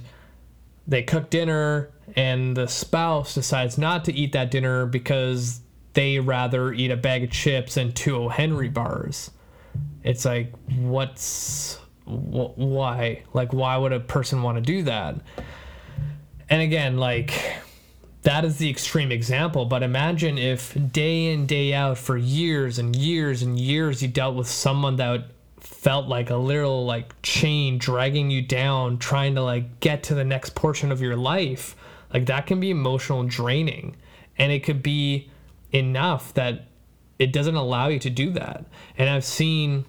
they 0.88 1.02
cook 1.02 1.30
dinner 1.30 1.90
and 2.16 2.56
the 2.56 2.68
spouse 2.68 3.34
decides 3.34 3.78
not 3.78 4.06
to 4.06 4.14
eat 4.14 4.34
that 4.34 4.52
dinner 4.52 4.86
because 4.86 5.62
they 5.94 6.20
rather 6.20 6.74
eat 6.74 6.92
a 6.92 6.98
bag 6.98 7.24
of 7.24 7.32
chips 7.32 7.78
and 7.78 7.96
two 7.96 8.16
O. 8.16 8.30
Henry 8.30 8.70
bars. 8.70 9.32
It's 10.04 10.26
like, 10.26 10.54
what's 10.78 11.80
wh- 12.06 12.58
why? 12.58 13.24
Like, 13.34 13.54
why 13.54 13.78
would 13.78 13.94
a 13.94 14.00
person 14.00 14.42
want 14.44 14.58
to 14.58 14.62
do 14.62 14.84
that? 14.84 15.16
And 16.50 16.62
again, 16.62 16.98
like, 16.98 17.34
that 18.24 18.46
is 18.46 18.58
the 18.58 18.70
extreme 18.70 19.12
example, 19.12 19.66
but 19.66 19.84
imagine 19.84 20.38
if 20.38 20.78
day 20.92 21.34
in, 21.34 21.46
day 21.46 21.74
out 21.74 21.98
for 21.98 22.18
years 22.18 22.80
and 22.80 22.96
years 22.96 23.42
and 23.42 23.60
years 23.60 24.02
you 24.02 24.08
dealt 24.08 24.36
with 24.36 24.48
someone 24.48 24.96
that 24.98 25.26
felt 25.64 26.08
like 26.08 26.30
a 26.30 26.36
literal 26.36 26.86
like 26.86 27.14
chain 27.22 27.78
dragging 27.78 28.30
you 28.30 28.42
down 28.42 28.98
trying 28.98 29.36
to 29.36 29.42
like 29.42 29.80
get 29.80 30.04
to 30.04 30.14
the 30.14 30.24
next 30.24 30.56
portion 30.56 30.92
of 30.92 31.02
your 31.02 31.16
life 31.16 31.76
like 32.14 32.26
that 32.26 32.46
can 32.46 32.60
be 32.60 32.70
emotional 32.70 33.24
draining 33.24 33.96
and 34.38 34.52
it 34.52 34.62
could 34.62 34.84
be 34.84 35.30
enough 35.72 36.34
that 36.34 36.66
it 37.18 37.32
doesn't 37.32 37.56
allow 37.56 37.88
you 37.88 37.98
to 37.98 38.10
do 38.10 38.30
that 38.30 38.66
and 38.98 39.10
i've 39.10 39.24
seen 39.24 39.86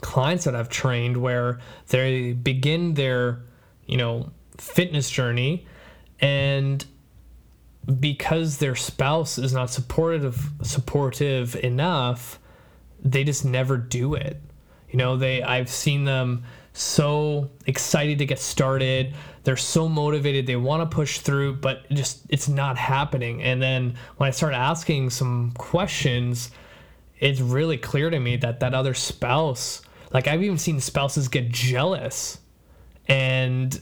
clients 0.00 0.44
that 0.44 0.54
i've 0.54 0.68
trained 0.68 1.16
where 1.16 1.60
they 1.88 2.32
begin 2.32 2.94
their 2.94 3.40
you 3.86 3.96
know 3.96 4.30
fitness 4.58 5.10
journey 5.10 5.66
and 6.20 6.84
because 7.98 8.58
their 8.58 8.76
spouse 8.76 9.38
is 9.38 9.52
not 9.52 9.70
supportive 9.70 10.50
supportive 10.62 11.56
enough 11.56 12.38
they 13.02 13.24
just 13.24 13.44
never 13.44 13.76
do 13.76 14.14
it 14.14 14.40
you 14.90 14.98
know, 14.98 15.16
they 15.16 15.42
I've 15.42 15.70
seen 15.70 16.04
them 16.04 16.44
so 16.72 17.50
excited 17.66 18.18
to 18.18 18.26
get 18.26 18.38
started. 18.38 19.14
They're 19.44 19.56
so 19.56 19.88
motivated. 19.88 20.46
They 20.46 20.56
want 20.56 20.88
to 20.88 20.94
push 20.94 21.18
through, 21.18 21.56
but 21.56 21.88
just 21.90 22.22
it's 22.28 22.48
not 22.48 22.76
happening. 22.76 23.42
And 23.42 23.62
then 23.62 23.94
when 24.16 24.28
I 24.28 24.30
start 24.30 24.52
asking 24.52 25.10
some 25.10 25.52
questions, 25.52 26.50
it's 27.18 27.40
really 27.40 27.76
clear 27.76 28.10
to 28.10 28.18
me 28.18 28.36
that 28.36 28.60
that 28.60 28.74
other 28.74 28.94
spouse, 28.94 29.82
like 30.12 30.26
I've 30.26 30.42
even 30.42 30.58
seen 30.58 30.80
spouses 30.80 31.28
get 31.28 31.50
jealous 31.50 32.38
and 33.08 33.80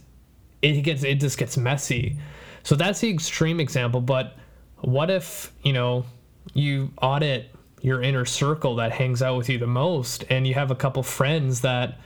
it 0.62 0.82
gets 0.82 1.02
it 1.04 1.16
just 1.16 1.38
gets 1.38 1.56
messy. 1.56 2.18
So 2.62 2.74
that's 2.74 3.00
the 3.00 3.10
extreme 3.10 3.60
example, 3.60 4.00
but 4.00 4.36
what 4.80 5.10
if, 5.10 5.52
you 5.62 5.72
know, 5.72 6.04
you 6.54 6.90
audit 7.00 7.54
your 7.80 8.02
inner 8.02 8.24
circle 8.24 8.76
that 8.76 8.92
hangs 8.92 9.22
out 9.22 9.36
with 9.36 9.48
you 9.48 9.58
the 9.58 9.66
most 9.66 10.24
and 10.30 10.46
you 10.46 10.54
have 10.54 10.70
a 10.70 10.74
couple 10.74 11.02
friends 11.02 11.60
that 11.60 11.98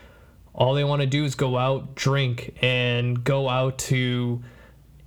all 0.54 0.74
they 0.74 0.84
want 0.84 1.00
to 1.00 1.06
do 1.06 1.24
is 1.24 1.34
go 1.34 1.56
out 1.56 1.94
drink 1.94 2.54
and 2.60 3.24
go 3.24 3.48
out 3.48 3.78
to 3.78 4.42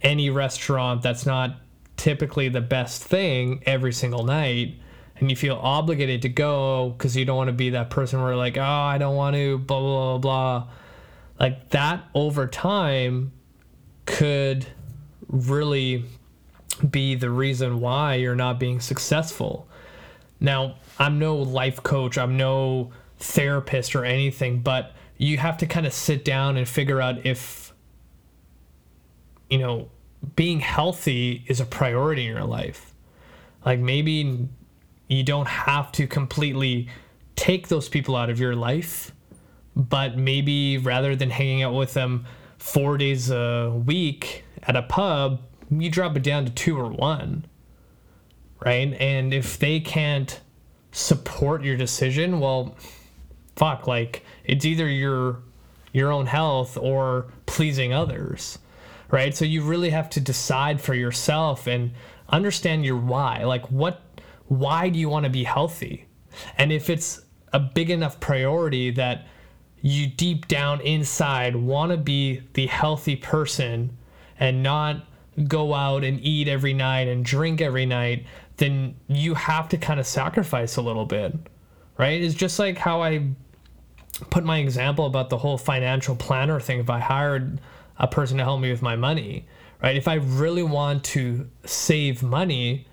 any 0.02 0.30
restaurant 0.30 1.02
that's 1.04 1.26
not 1.26 1.58
typically 1.98 2.50
the 2.50 2.62
best 2.62 3.04
thing 3.04 3.62
every 3.66 3.94
single 3.94 4.24
night 4.24 4.76
and 5.18 5.30
you 5.30 5.36
feel 5.36 5.56
obligated 5.56 6.22
to 6.22 6.30
go 6.30 6.90
because 6.90 7.16
you 7.16 7.26
don't 7.26 7.38
want 7.38 7.48
to 7.48 7.54
be 7.54 7.72
that 7.72 7.90
person 7.90 8.22
where 8.22 8.36
like 8.36 8.58
oh 8.58 8.64
i 8.64 8.98
don't 8.98 9.16
want 9.16 9.36
to 9.36 9.58
blah 9.60 9.80
blah 9.80 10.18
blah 10.18 10.18
blah 10.18 10.68
like 11.40 11.70
that 11.70 12.04
over 12.14 12.48
time 12.48 13.32
could 14.06 14.66
really 15.28 16.06
be 16.90 17.16
the 17.16 17.30
reason 17.30 17.80
why 17.80 18.16
you're 18.16 18.36
not 18.36 18.60
being 18.60 18.80
successful 18.80 19.68
now, 20.40 20.76
I'm 21.00 21.20
no 21.20 21.38
life 21.38 21.82
coach, 21.84 22.18
I'm 22.18 22.38
no 22.38 22.92
therapist 23.18 23.96
or 23.96 24.06
anything, 24.06 24.60
but 24.62 24.94
you 25.18 25.38
have 25.38 25.58
to 25.60 25.66
kind 25.66 25.86
of 25.86 25.94
sit 25.94 26.26
down 26.26 26.58
and 26.58 26.68
figure 26.68 27.02
out 27.02 27.26
if, 27.26 27.74
you 29.50 29.58
know, 29.58 29.90
being 30.36 30.60
healthy 30.60 31.44
is 31.48 31.60
a 31.60 31.66
priority 31.66 32.26
in 32.26 32.34
your 32.34 32.46
life. 32.46 32.94
Like 33.66 33.80
maybe 33.80 34.48
you 35.08 35.24
don't 35.24 35.48
have 35.48 35.92
to 35.94 36.08
completely 36.08 36.90
take 37.36 37.68
those 37.68 37.90
people 37.90 38.16
out 38.16 38.30
of 38.30 38.40
your 38.40 38.56
life, 38.56 39.12
but 39.76 40.18
maybe 40.18 40.78
rather 40.78 41.16
than 41.16 41.30
hanging 41.30 41.64
out 41.64 41.74
with 41.74 41.94
them 41.94 42.26
four 42.58 42.98
days 42.98 43.30
a 43.30 43.72
week 43.86 44.44
at 44.64 44.76
a 44.76 44.82
pub, 44.82 45.42
you 45.70 45.90
drop 45.90 46.16
it 46.16 46.24
down 46.24 46.46
to 46.46 46.52
two 46.52 46.78
or 46.78 46.90
one, 46.90 47.46
right? 48.66 48.94
And 48.94 49.34
if 49.34 49.60
they 49.60 49.80
can't 49.80 50.40
support 50.92 51.64
your 51.64 51.78
decision, 51.78 52.40
well, 52.40 52.76
fuck, 53.56 53.88
like 53.88 54.24
it's 54.44 54.66
either 54.66 54.88
your 54.88 55.42
your 55.92 56.12
own 56.12 56.26
health 56.26 56.78
or 56.78 57.28
pleasing 57.46 57.94
others, 57.94 58.60
right? 59.12 59.36
So 59.36 59.46
you 59.46 59.62
really 59.62 59.92
have 59.92 60.10
to 60.12 60.20
decide 60.20 60.82
for 60.82 60.94
yourself 60.94 61.68
and 61.68 61.92
understand 62.28 62.86
your 62.86 62.98
why. 62.98 63.44
Like 63.44 63.72
what 63.72 64.02
why 64.48 64.90
do 64.90 65.00
you 65.00 65.10
want 65.10 65.26
to 65.26 65.30
be 65.30 65.44
healthy? 65.44 66.08
And 66.58 66.72
if 66.72 66.90
it's 66.90 67.22
a 67.54 67.60
big 67.60 67.90
enough 67.90 68.20
priority 68.20 68.92
that 68.92 69.28
you 69.82 70.08
deep 70.08 70.48
down 70.48 70.82
inside 70.82 71.56
want 71.56 71.92
to 71.92 71.98
be 71.98 72.42
the 72.54 72.68
healthy 72.68 73.16
person 73.16 73.98
and 74.40 74.64
not 74.64 75.06
go 75.48 75.74
out 75.74 76.04
and 76.04 76.20
eat 76.22 76.48
every 76.48 76.74
night 76.74 77.08
and 77.08 77.24
drink 77.24 77.62
every 77.62 77.86
night, 77.86 78.26
then 78.58 78.96
you 79.08 79.34
have 79.36 79.70
to 79.70 79.78
kind 79.78 80.00
of 80.00 80.08
sacrifice 80.08 80.78
a 80.78 80.82
little 80.82 81.06
bit, 81.06 81.34
right? 81.98 82.22
It's 82.22 82.36
just 82.36 82.58
like 82.58 82.78
how 82.78 83.02
I 83.02 83.30
put 84.30 84.44
my 84.44 84.60
example 84.60 85.06
about 85.06 85.30
the 85.30 85.38
whole 85.38 85.58
financial 85.58 86.16
planner 86.16 86.60
thing. 86.60 86.80
If 86.80 86.90
I 86.90 87.00
hired 87.00 87.60
a 87.98 88.08
person 88.08 88.38
to 88.38 88.44
help 88.44 88.62
me 88.62 88.72
with 88.72 88.82
my 88.82 88.96
money, 88.96 89.46
right? 89.82 89.96
If 89.96 90.08
I 90.08 90.16
really 90.16 90.64
want 90.64 91.04
to 91.06 91.50
save 91.66 92.24
money 92.24 92.88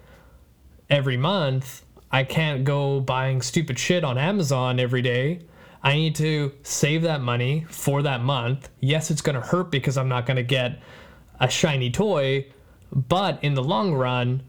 every 0.91 1.17
month, 1.17 1.85
I 2.11 2.25
can't 2.25 2.65
go 2.65 3.01
buying 3.01 3.41
stupid 3.41 3.79
shit 3.79 4.05
on 4.05 4.19
Amazon 4.19 4.79
every 4.79 5.03
day. 5.03 5.41
I 5.83 5.95
need 5.95 6.15
to 6.17 6.53
save 6.63 7.03
that 7.03 7.21
money 7.21 7.67
for 7.69 8.03
that 8.03 8.23
month. 8.23 8.69
Yes, 8.81 9.11
it's 9.11 9.23
going 9.23 9.35
to 9.35 9.41
hurt 9.41 9.71
because 9.71 9.97
I'm 9.97 10.09
not 10.09 10.27
going 10.27 10.37
to 10.37 10.43
get 10.43 10.81
a 11.41 11.49
shiny 11.49 11.91
toy, 11.91 12.47
but 12.93 13.43
in 13.43 13.55
the 13.55 13.65
long 13.65 13.95
run, 13.95 14.43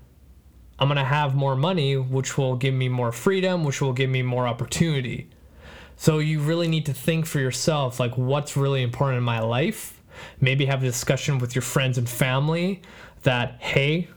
I'm 0.78 0.88
going 0.88 0.98
to 0.98 1.04
have 1.04 1.34
more 1.34 1.56
money, 1.56 1.96
which 1.98 2.38
will 2.38 2.56
give 2.56 2.74
me 2.74 2.90
more 2.90 3.12
freedom, 3.12 3.64
which 3.64 3.82
will 3.82 3.94
give 3.94 4.10
me 4.10 4.22
more 4.22 4.48
opportunity. 4.48 5.30
So 5.96 6.20
you 6.20 6.40
really 6.40 6.68
need 6.68 6.86
to 6.88 6.94
think 6.94 7.26
for 7.26 7.40
yourself 7.40 8.00
like 8.00 8.18
what's 8.18 8.58
really 8.58 8.84
important 8.84 9.20
in 9.20 9.24
my 9.24 9.40
life. 9.40 10.02
Maybe 10.42 10.66
have 10.66 10.84
a 10.84 10.86
discussion 10.86 11.40
with 11.40 11.56
your 11.56 11.62
friends 11.62 11.98
and 11.98 12.10
family 12.10 12.82
that, 13.24 13.58
hey, 13.60 14.10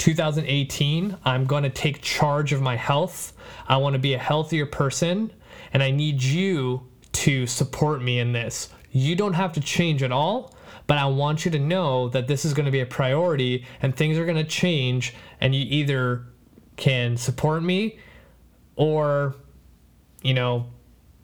2018, 0.00 1.18
I'm 1.26 1.44
going 1.44 1.62
to 1.62 1.68
take 1.68 2.00
charge 2.00 2.54
of 2.54 2.62
my 2.62 2.74
health. 2.74 3.34
I 3.68 3.76
want 3.76 3.92
to 3.92 3.98
be 3.98 4.14
a 4.14 4.18
healthier 4.18 4.64
person, 4.64 5.30
and 5.74 5.82
I 5.82 5.90
need 5.90 6.22
you 6.22 6.88
to 7.12 7.46
support 7.46 8.02
me 8.02 8.18
in 8.18 8.32
this. 8.32 8.70
You 8.90 9.14
don't 9.14 9.34
have 9.34 9.52
to 9.52 9.60
change 9.60 10.02
at 10.02 10.10
all, 10.10 10.54
but 10.86 10.96
I 10.96 11.04
want 11.04 11.44
you 11.44 11.50
to 11.50 11.58
know 11.58 12.08
that 12.08 12.28
this 12.28 12.46
is 12.46 12.54
going 12.54 12.64
to 12.64 12.72
be 12.72 12.80
a 12.80 12.86
priority 12.86 13.66
and 13.82 13.94
things 13.94 14.16
are 14.16 14.24
going 14.24 14.38
to 14.38 14.50
change, 14.50 15.14
and 15.38 15.54
you 15.54 15.66
either 15.68 16.24
can 16.76 17.18
support 17.18 17.62
me 17.62 17.98
or, 18.76 19.36
you 20.22 20.32
know, 20.32 20.66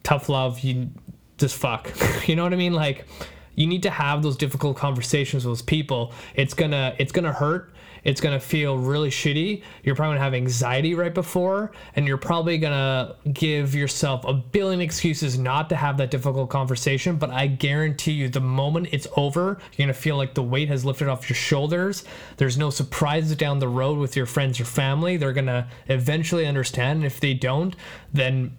tough 0.03 0.29
love, 0.29 0.59
you 0.59 0.91
just 1.39 1.57
fuck. 1.57 1.91
you 2.27 2.35
know 2.35 2.43
what 2.43 2.53
I 2.53 2.57
mean? 2.57 2.73
Like, 2.73 3.07
you 3.55 3.65
need 3.65 3.81
to 3.83 3.89
have 3.89 4.21
those 4.21 4.37
difficult 4.37 4.77
conversations 4.77 5.43
with 5.43 5.51
those 5.51 5.61
people. 5.63 6.13
It's 6.35 6.53
gonna 6.53 6.95
it's 6.99 7.11
gonna 7.11 7.33
hurt. 7.33 7.73
It's 8.03 8.21
gonna 8.21 8.39
feel 8.39 8.77
really 8.77 9.09
shitty. 9.09 9.63
You're 9.83 9.95
probably 9.95 10.15
gonna 10.15 10.23
have 10.23 10.33
anxiety 10.33 10.95
right 10.95 11.13
before, 11.13 11.71
and 11.95 12.07
you're 12.07 12.17
probably 12.17 12.57
gonna 12.57 13.15
give 13.33 13.75
yourself 13.75 14.23
a 14.25 14.33
billion 14.33 14.81
excuses 14.81 15.37
not 15.37 15.69
to 15.69 15.75
have 15.75 15.97
that 15.97 16.11
difficult 16.11 16.49
conversation. 16.49 17.17
But 17.17 17.31
I 17.31 17.47
guarantee 17.47 18.13
you, 18.13 18.29
the 18.29 18.39
moment 18.39 18.89
it's 18.91 19.07
over, 19.15 19.59
you're 19.73 19.85
gonna 19.85 19.93
feel 19.93 20.17
like 20.17 20.33
the 20.33 20.43
weight 20.43 20.69
has 20.69 20.85
lifted 20.85 21.07
off 21.07 21.29
your 21.29 21.35
shoulders. 21.35 22.03
There's 22.37 22.57
no 22.57 22.69
surprises 22.69 23.35
down 23.35 23.59
the 23.59 23.67
road 23.67 23.97
with 23.97 24.15
your 24.15 24.25
friends 24.25 24.59
or 24.59 24.65
family. 24.65 25.17
They're 25.17 25.33
gonna 25.33 25.67
eventually 25.87 26.45
understand. 26.45 26.97
And 26.97 27.05
if 27.05 27.19
they 27.19 27.33
don't, 27.33 27.75
then 28.13 28.57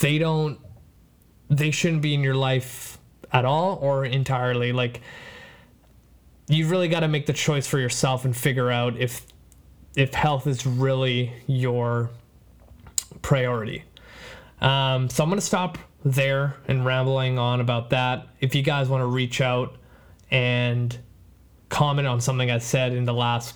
they 0.00 0.18
don't. 0.18 0.58
They 1.48 1.70
shouldn't 1.70 2.02
be 2.02 2.14
in 2.14 2.22
your 2.22 2.34
life 2.34 2.98
at 3.32 3.44
all 3.44 3.78
or 3.82 4.04
entirely. 4.04 4.72
Like 4.72 5.00
you've 6.54 6.70
really 6.70 6.88
got 6.88 7.00
to 7.00 7.08
make 7.08 7.26
the 7.26 7.32
choice 7.32 7.66
for 7.66 7.78
yourself 7.78 8.24
and 8.24 8.36
figure 8.36 8.70
out 8.70 8.96
if 8.96 9.26
if 9.94 10.14
health 10.14 10.46
is 10.46 10.66
really 10.66 11.32
your 11.46 12.10
priority. 13.20 13.84
Um, 14.60 15.10
so 15.10 15.22
I'm 15.22 15.28
gonna 15.28 15.40
stop 15.40 15.78
there 16.04 16.56
and 16.66 16.84
rambling 16.84 17.38
on 17.38 17.60
about 17.60 17.90
that. 17.90 18.26
If 18.40 18.54
you 18.54 18.62
guys 18.62 18.88
want 18.88 19.02
to 19.02 19.06
reach 19.06 19.40
out 19.40 19.76
and 20.30 20.96
comment 21.68 22.08
on 22.08 22.20
something 22.20 22.50
I 22.50 22.58
said 22.58 22.92
in 22.92 23.04
the 23.04 23.14
last 23.14 23.54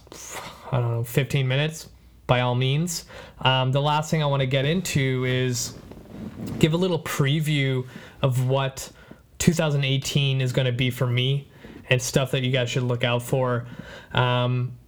I 0.73 0.81
don't 0.81 0.91
know 0.91 1.05
15 1.05 1.47
minutes, 1.47 1.89
by 2.27 2.41
all 2.41 2.55
means. 2.55 3.05
Um, 3.41 3.73
the 3.73 3.81
last 3.81 4.11
thing 4.11 4.23
I 4.23 4.27
want 4.27 4.41
to 4.41 4.47
get 4.47 4.65
into 4.65 5.25
is 5.27 5.75
give 6.59 6.73
a 6.73 6.77
little 6.77 6.99
preview 6.99 7.87
of 8.23 8.49
what 8.49 8.91
2018 9.39 10.41
is 10.41 10.53
going 10.53 10.67
to 10.67 10.73
be 10.73 10.91
for 10.91 11.07
me 11.07 11.49
and 11.89 12.01
stuff 12.01 12.33
that 12.33 12.43
you 12.43 12.51
guys 12.51 12.71
should 12.71 12.83
look 12.83 13.05
out 13.05 13.23
for. 13.23 13.67
Um, 14.13 14.79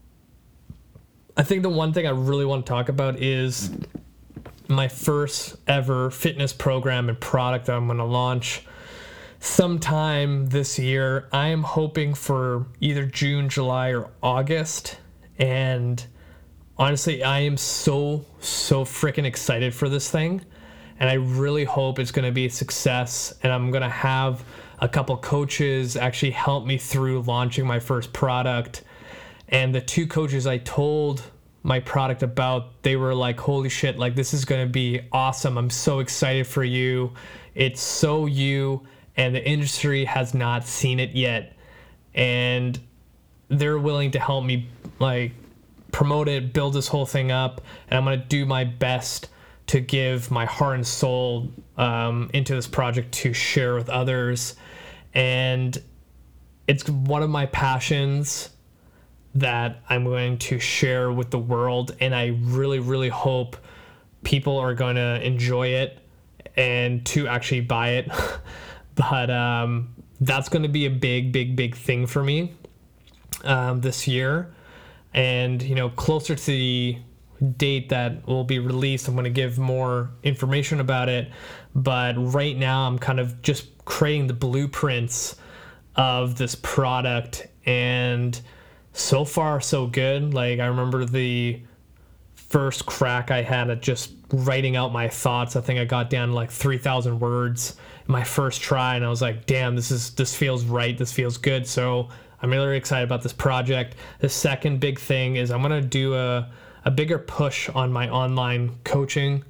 I 1.36 1.42
think 1.42 1.62
the 1.62 1.68
one 1.68 1.92
thing 1.92 2.06
I 2.06 2.10
really 2.10 2.44
want 2.44 2.66
to 2.66 2.70
talk 2.70 2.88
about 2.88 3.20
is 3.20 3.70
my 4.66 4.88
first 4.88 5.56
ever 5.66 6.10
fitness 6.10 6.52
program 6.52 7.08
and 7.08 7.18
product 7.18 7.66
that 7.66 7.76
I'm 7.76 7.86
going 7.86 7.98
to 7.98 8.04
launch 8.04 8.66
sometime 9.40 10.48
this 10.48 10.78
year. 10.78 11.28
I 11.32 11.48
am 11.48 11.62
hoping 11.62 12.14
for 12.14 12.66
either 12.80 13.06
June, 13.06 13.48
July, 13.48 13.94
or 13.94 14.10
August. 14.22 14.98
And 15.38 16.04
honestly, 16.76 17.22
I 17.22 17.40
am 17.40 17.56
so, 17.56 18.24
so 18.40 18.84
freaking 18.84 19.24
excited 19.24 19.72
for 19.72 19.88
this 19.88 20.10
thing 20.10 20.44
and 21.00 21.08
I 21.08 21.14
really 21.14 21.64
hope 21.64 21.98
it's 21.98 22.10
going 22.10 22.24
to 22.24 22.32
be 22.32 22.46
a 22.46 22.50
success. 22.50 23.32
And 23.42 23.52
I'm 23.52 23.70
going 23.70 23.82
to 23.82 23.88
have 23.88 24.44
a 24.80 24.88
couple 24.88 25.16
coaches 25.16 25.96
actually 25.96 26.30
helped 26.30 26.66
me 26.66 26.78
through 26.78 27.22
launching 27.22 27.66
my 27.66 27.80
first 27.80 28.12
product. 28.12 28.82
And 29.48 29.74
the 29.74 29.80
two 29.80 30.06
coaches 30.06 30.46
I 30.46 30.58
told 30.58 31.22
my 31.62 31.80
product 31.80 32.22
about, 32.22 32.82
they 32.82 32.96
were 32.96 33.14
like, 33.14 33.40
holy 33.40 33.68
shit, 33.68 33.98
like 33.98 34.14
this 34.14 34.32
is 34.32 34.44
to 34.66 34.72
be 34.72 35.00
awesome. 35.12 35.58
I'm 35.58 35.70
so 35.70 35.98
excited 35.98 36.46
for 36.46 36.62
you. 36.62 37.12
It's 37.54 37.80
so 37.80 38.26
you, 38.26 38.86
and 39.16 39.34
the 39.34 39.44
industry 39.44 40.04
has 40.04 40.34
not 40.34 40.64
seen 40.64 41.00
it 41.00 41.10
yet. 41.10 41.56
And 42.14 42.78
they're 43.48 43.78
willing 43.78 44.12
to 44.12 44.20
help 44.20 44.44
me 44.44 44.68
like 44.98 45.32
promote 45.90 46.28
it, 46.28 46.52
build 46.52 46.74
this 46.74 46.88
whole 46.88 47.06
thing 47.06 47.32
up, 47.32 47.60
and 47.88 47.98
I'm 47.98 48.04
to 48.20 48.24
do 48.24 48.46
my 48.46 48.64
best 48.64 49.28
to 49.68 49.80
give 49.80 50.30
my 50.30 50.46
heart 50.46 50.76
and 50.76 50.86
soul 50.86 51.52
um, 51.76 52.30
into 52.32 52.54
this 52.54 52.66
project 52.66 53.12
to 53.12 53.32
share 53.32 53.74
with 53.74 53.88
others. 53.88 54.56
And 55.14 55.80
it's 56.66 56.88
one 56.88 57.22
of 57.22 57.30
my 57.30 57.46
passions 57.46 58.50
that 59.34 59.82
I'm 59.88 60.04
going 60.04 60.38
to 60.38 60.58
share 60.58 61.12
with 61.12 61.30
the 61.30 61.38
world. 61.38 61.94
And 62.00 62.14
I 62.14 62.38
really, 62.42 62.78
really 62.78 63.10
hope 63.10 63.56
people 64.24 64.56
are 64.58 64.74
going 64.74 64.96
to 64.96 65.24
enjoy 65.24 65.68
it 65.68 65.98
and 66.56 67.04
to 67.06 67.28
actually 67.28 67.60
buy 67.60 67.90
it. 67.90 68.10
but 68.94 69.30
um, 69.30 69.94
that's 70.20 70.48
going 70.48 70.62
to 70.62 70.68
be 70.68 70.86
a 70.86 70.90
big, 70.90 71.30
big, 71.30 71.56
big 71.56 71.76
thing 71.76 72.06
for 72.06 72.24
me 72.24 72.54
um, 73.44 73.82
this 73.82 74.08
year. 74.08 74.54
And, 75.12 75.62
you 75.62 75.74
know, 75.74 75.90
closer 75.90 76.34
to 76.34 76.46
the 76.46 76.98
date 77.56 77.88
that 77.90 78.26
will 78.26 78.44
be 78.44 78.58
released. 78.58 79.08
I'm 79.08 79.14
going 79.14 79.24
to 79.24 79.30
give 79.30 79.58
more 79.58 80.10
information 80.22 80.80
about 80.80 81.08
it. 81.08 81.30
But 81.74 82.14
right 82.16 82.56
now, 82.56 82.86
I'm 82.86 82.98
kind 82.98 83.20
of 83.20 83.42
just 83.42 83.84
creating 83.84 84.26
the 84.26 84.34
blueprints 84.34 85.36
of 85.96 86.36
this 86.36 86.54
product. 86.54 87.46
And 87.66 88.40
so 88.92 89.24
far, 89.24 89.60
so 89.60 89.86
good. 89.86 90.34
Like, 90.34 90.60
I 90.60 90.66
remember 90.66 91.04
the 91.04 91.62
first 92.34 92.86
crack 92.86 93.30
I 93.30 93.42
had 93.42 93.70
at 93.70 93.82
just 93.82 94.12
writing 94.32 94.76
out 94.76 94.92
my 94.92 95.08
thoughts. 95.08 95.54
I 95.54 95.60
think 95.60 95.78
I 95.78 95.84
got 95.84 96.10
down 96.10 96.32
like 96.32 96.50
3,000 96.50 97.20
words 97.20 97.76
my 98.08 98.24
first 98.24 98.62
try. 98.62 98.96
And 98.96 99.04
I 99.04 99.08
was 99.08 99.22
like, 99.22 99.46
damn, 99.46 99.76
this 99.76 99.90
is, 99.90 100.14
this 100.14 100.34
feels 100.34 100.64
right. 100.64 100.96
This 100.96 101.12
feels 101.12 101.36
good. 101.36 101.66
So 101.66 102.08
I'm 102.40 102.50
really 102.50 102.76
excited 102.76 103.04
about 103.04 103.22
this 103.22 103.34
project. 103.34 103.96
The 104.20 104.28
second 104.28 104.80
big 104.80 104.98
thing 104.98 105.36
is 105.36 105.50
I'm 105.50 105.60
going 105.60 105.80
to 105.80 105.86
do 105.86 106.14
a, 106.14 106.50
a 106.84 106.90
bigger 106.90 107.18
push 107.18 107.68
on 107.70 107.92
my 107.92 108.08
online 108.08 108.78
coaching. 108.84 109.44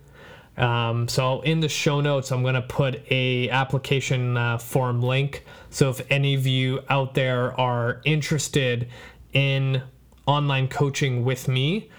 Um, 0.56 1.06
so 1.06 1.40
in 1.42 1.60
the 1.60 1.68
show 1.68 2.00
notes, 2.00 2.32
I'm 2.32 2.42
gonna 2.42 2.62
put 2.62 3.00
a 3.10 3.48
application 3.50 4.36
uh, 4.36 4.58
form 4.58 5.00
link. 5.00 5.44
So 5.70 5.90
if 5.90 6.00
any 6.10 6.34
of 6.34 6.46
you 6.46 6.80
out 6.88 7.14
there 7.14 7.58
are 7.60 8.00
interested 8.04 8.88
in 9.32 9.82
online 10.26 10.68
coaching 10.68 11.24
with 11.24 11.46
me, 11.48 11.90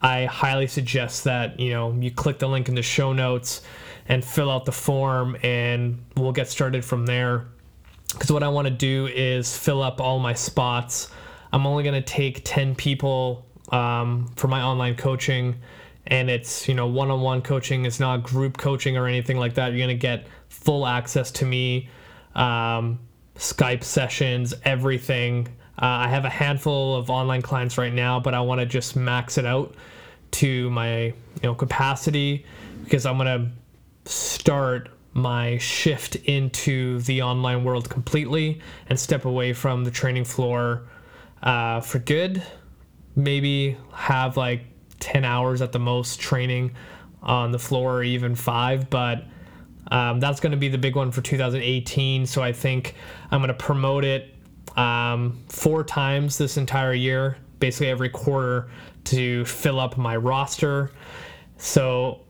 I 0.00 0.26
highly 0.26 0.68
suggest 0.68 1.24
that 1.24 1.58
you 1.58 1.70
know 1.70 1.92
you 1.92 2.10
click 2.10 2.38
the 2.38 2.48
link 2.48 2.68
in 2.68 2.74
the 2.76 2.82
show 2.82 3.12
notes 3.12 3.62
and 4.06 4.24
fill 4.24 4.50
out 4.50 4.64
the 4.64 4.72
form, 4.72 5.36
and 5.42 6.02
we'll 6.16 6.32
get 6.32 6.48
started 6.48 6.84
from 6.84 7.04
there. 7.04 7.46
because 8.12 8.32
what 8.32 8.42
I 8.42 8.48
want 8.48 8.66
to 8.66 8.72
do 8.72 9.06
is 9.06 9.56
fill 9.56 9.82
up 9.82 10.00
all 10.00 10.18
my 10.18 10.32
spots. 10.32 11.10
I'm 11.52 11.66
only 11.66 11.82
to 11.94 12.02
take 12.02 12.42
10 12.44 12.74
people 12.74 13.46
um, 13.70 14.30
for 14.36 14.48
my 14.48 14.62
online 14.62 14.96
coaching, 14.96 15.56
and 16.06 16.30
it's 16.30 16.68
you 16.68 16.74
know 16.74 16.86
one-on-one 16.86 17.42
coaching. 17.42 17.84
It's 17.84 18.00
not 18.00 18.22
group 18.22 18.56
coaching 18.56 18.96
or 18.96 19.06
anything 19.06 19.38
like 19.38 19.54
that. 19.54 19.72
You're 19.72 19.86
to 19.88 19.94
get 19.94 20.26
full 20.48 20.86
access 20.86 21.30
to 21.32 21.44
me, 21.44 21.88
um, 22.34 22.98
Skype 23.36 23.84
sessions, 23.84 24.54
everything. 24.64 25.48
Uh, 25.80 25.86
I 25.86 26.08
have 26.08 26.24
a 26.24 26.30
handful 26.30 26.96
of 26.96 27.08
online 27.08 27.42
clients 27.42 27.78
right 27.78 27.92
now, 27.92 28.18
but 28.18 28.34
I 28.34 28.40
want 28.40 28.60
to 28.60 28.66
just 28.66 28.96
max 28.96 29.38
it 29.38 29.46
out 29.46 29.74
to 30.30 30.70
my 30.70 31.04
you 31.04 31.14
know 31.42 31.54
capacity 31.54 32.44
because 32.84 33.06
I'm 33.06 33.16
gonna 33.16 33.50
start 34.04 34.90
my 35.12 35.58
shift 35.58 36.16
into 36.16 37.00
the 37.00 37.22
online 37.22 37.64
world 37.64 37.88
completely 37.90 38.60
and 38.88 38.98
step 38.98 39.24
away 39.24 39.52
from 39.52 39.84
the 39.84 39.90
training 39.90 40.24
floor 40.24 40.82
uh, 41.42 41.80
for 41.80 41.98
good. 41.98 42.42
Maybe 43.18 43.76
have 43.92 44.38
like 44.38 44.62
10 45.00 45.24
hours 45.24 45.60
at 45.60 45.72
the 45.72 45.78
most 45.78 46.20
training 46.20 46.74
on 47.22 47.52
the 47.52 47.58
floor 47.58 47.96
or 47.96 48.02
even 48.02 48.34
five, 48.34 48.88
but 48.88 49.24
um, 49.90 50.20
that's 50.20 50.40
going 50.40 50.52
to 50.52 50.58
be 50.58 50.68
the 50.68 50.78
big 50.78 50.96
one 50.96 51.10
for 51.10 51.20
2018. 51.20 52.26
So 52.26 52.42
I 52.42 52.52
think 52.52 52.94
I'm 53.30 53.40
going 53.40 53.48
to 53.48 53.54
promote 53.54 54.04
it 54.04 54.34
um, 54.76 55.42
four 55.48 55.82
times 55.84 56.38
this 56.38 56.56
entire 56.56 56.94
year, 56.94 57.36
basically 57.58 57.88
every 57.88 58.08
quarter, 58.08 58.70
to 59.04 59.44
fill 59.44 59.80
up 59.80 59.96
my 59.96 60.16
roster. 60.16 60.92
So, 61.56 62.24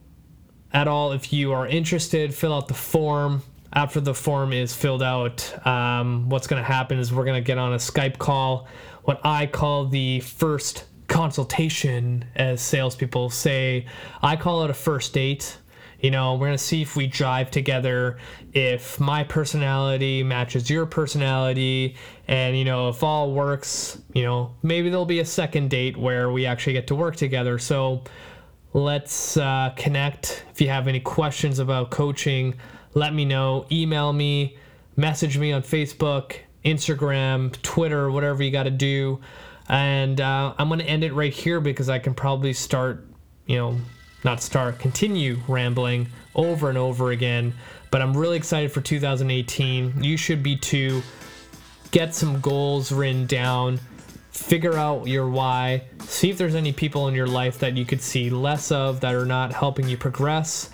at 0.72 0.86
all, 0.86 1.12
if 1.12 1.32
you 1.32 1.52
are 1.52 1.66
interested, 1.66 2.34
fill 2.34 2.54
out 2.54 2.68
the 2.68 2.74
form. 2.74 3.42
After 3.72 4.00
the 4.00 4.14
form 4.14 4.52
is 4.52 4.74
filled 4.74 5.02
out, 5.02 5.66
um, 5.66 6.28
what's 6.28 6.46
going 6.46 6.62
to 6.62 6.66
happen 6.66 6.98
is 6.98 7.12
we're 7.12 7.24
going 7.24 7.42
to 7.42 7.46
get 7.46 7.58
on 7.58 7.74
a 7.74 7.76
Skype 7.76 8.18
call, 8.18 8.66
what 9.04 9.20
I 9.24 9.46
call 9.46 9.86
the 9.86 10.20
first 10.20 10.84
consultation, 11.08 12.24
as 12.36 12.60
salespeople 12.60 13.30
say. 13.30 13.86
I 14.22 14.36
call 14.36 14.64
it 14.64 14.70
a 14.70 14.74
first 14.74 15.12
date. 15.12 15.58
You 16.00 16.12
know, 16.12 16.36
we're 16.36 16.46
gonna 16.46 16.58
see 16.58 16.82
if 16.82 16.94
we 16.94 17.08
drive 17.08 17.50
together, 17.50 18.18
if 18.52 19.00
my 19.00 19.24
personality 19.24 20.22
matches 20.22 20.70
your 20.70 20.86
personality, 20.86 21.96
and 22.28 22.56
you 22.56 22.64
know, 22.64 22.88
if 22.88 23.02
all 23.02 23.32
works, 23.32 24.00
you 24.12 24.22
know, 24.22 24.54
maybe 24.62 24.90
there'll 24.90 25.06
be 25.06 25.18
a 25.18 25.24
second 25.24 25.70
date 25.70 25.96
where 25.96 26.30
we 26.30 26.46
actually 26.46 26.74
get 26.74 26.86
to 26.86 26.94
work 26.94 27.16
together. 27.16 27.58
So 27.58 28.04
let's 28.74 29.36
uh, 29.36 29.72
connect. 29.76 30.44
If 30.52 30.60
you 30.60 30.68
have 30.68 30.86
any 30.86 31.00
questions 31.00 31.58
about 31.58 31.90
coaching, 31.90 32.54
let 32.94 33.14
me 33.14 33.24
know. 33.24 33.66
Email 33.70 34.12
me, 34.12 34.56
message 34.96 35.38
me 35.38 35.52
on 35.52 35.62
Facebook, 35.62 36.36
Instagram, 36.64 37.60
Twitter, 37.62 38.10
whatever 38.10 38.42
you 38.42 38.50
got 38.50 38.64
to 38.64 38.70
do. 38.70 39.20
And 39.68 40.20
uh, 40.20 40.54
I'm 40.58 40.68
going 40.68 40.80
to 40.80 40.86
end 40.86 41.04
it 41.04 41.12
right 41.12 41.32
here 41.32 41.60
because 41.60 41.88
I 41.88 41.98
can 41.98 42.14
probably 42.14 42.52
start, 42.52 43.06
you 43.46 43.56
know, 43.56 43.78
not 44.24 44.42
start, 44.42 44.78
continue 44.78 45.38
rambling 45.46 46.08
over 46.34 46.68
and 46.68 46.78
over 46.78 47.10
again. 47.10 47.54
But 47.90 48.02
I'm 48.02 48.16
really 48.16 48.36
excited 48.36 48.72
for 48.72 48.80
2018. 48.80 50.02
You 50.02 50.16
should 50.16 50.42
be 50.42 50.56
too. 50.56 51.02
Get 51.90 52.14
some 52.14 52.40
goals 52.40 52.92
written 52.92 53.26
down, 53.26 53.80
figure 54.30 54.74
out 54.74 55.06
your 55.06 55.28
why, 55.28 55.84
see 56.00 56.28
if 56.28 56.36
there's 56.36 56.54
any 56.54 56.72
people 56.72 57.08
in 57.08 57.14
your 57.14 57.26
life 57.26 57.58
that 57.60 57.78
you 57.78 57.86
could 57.86 58.02
see 58.02 58.28
less 58.28 58.70
of 58.70 59.00
that 59.00 59.14
are 59.14 59.24
not 59.24 59.52
helping 59.52 59.88
you 59.88 59.96
progress. 59.96 60.68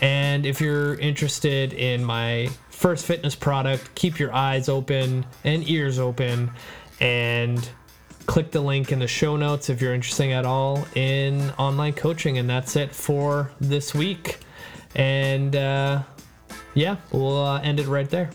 And 0.00 0.46
if 0.46 0.60
you're 0.60 0.94
interested 0.94 1.72
in 1.72 2.04
my 2.04 2.50
first 2.70 3.06
fitness 3.06 3.34
product, 3.34 3.94
keep 3.94 4.18
your 4.18 4.32
eyes 4.32 4.68
open 4.68 5.26
and 5.44 5.68
ears 5.68 5.98
open 5.98 6.50
and 7.00 7.68
click 8.26 8.50
the 8.50 8.60
link 8.60 8.92
in 8.92 8.98
the 8.98 9.08
show 9.08 9.36
notes 9.36 9.70
if 9.70 9.80
you're 9.80 9.94
interested 9.94 10.30
at 10.30 10.44
all 10.44 10.86
in 10.94 11.50
online 11.52 11.94
coaching. 11.94 12.38
And 12.38 12.48
that's 12.48 12.76
it 12.76 12.94
for 12.94 13.50
this 13.60 13.94
week. 13.94 14.38
And 14.94 15.56
uh, 15.56 16.02
yeah, 16.74 16.96
we'll 17.12 17.44
uh, 17.44 17.60
end 17.60 17.80
it 17.80 17.86
right 17.86 18.08
there. 18.08 18.30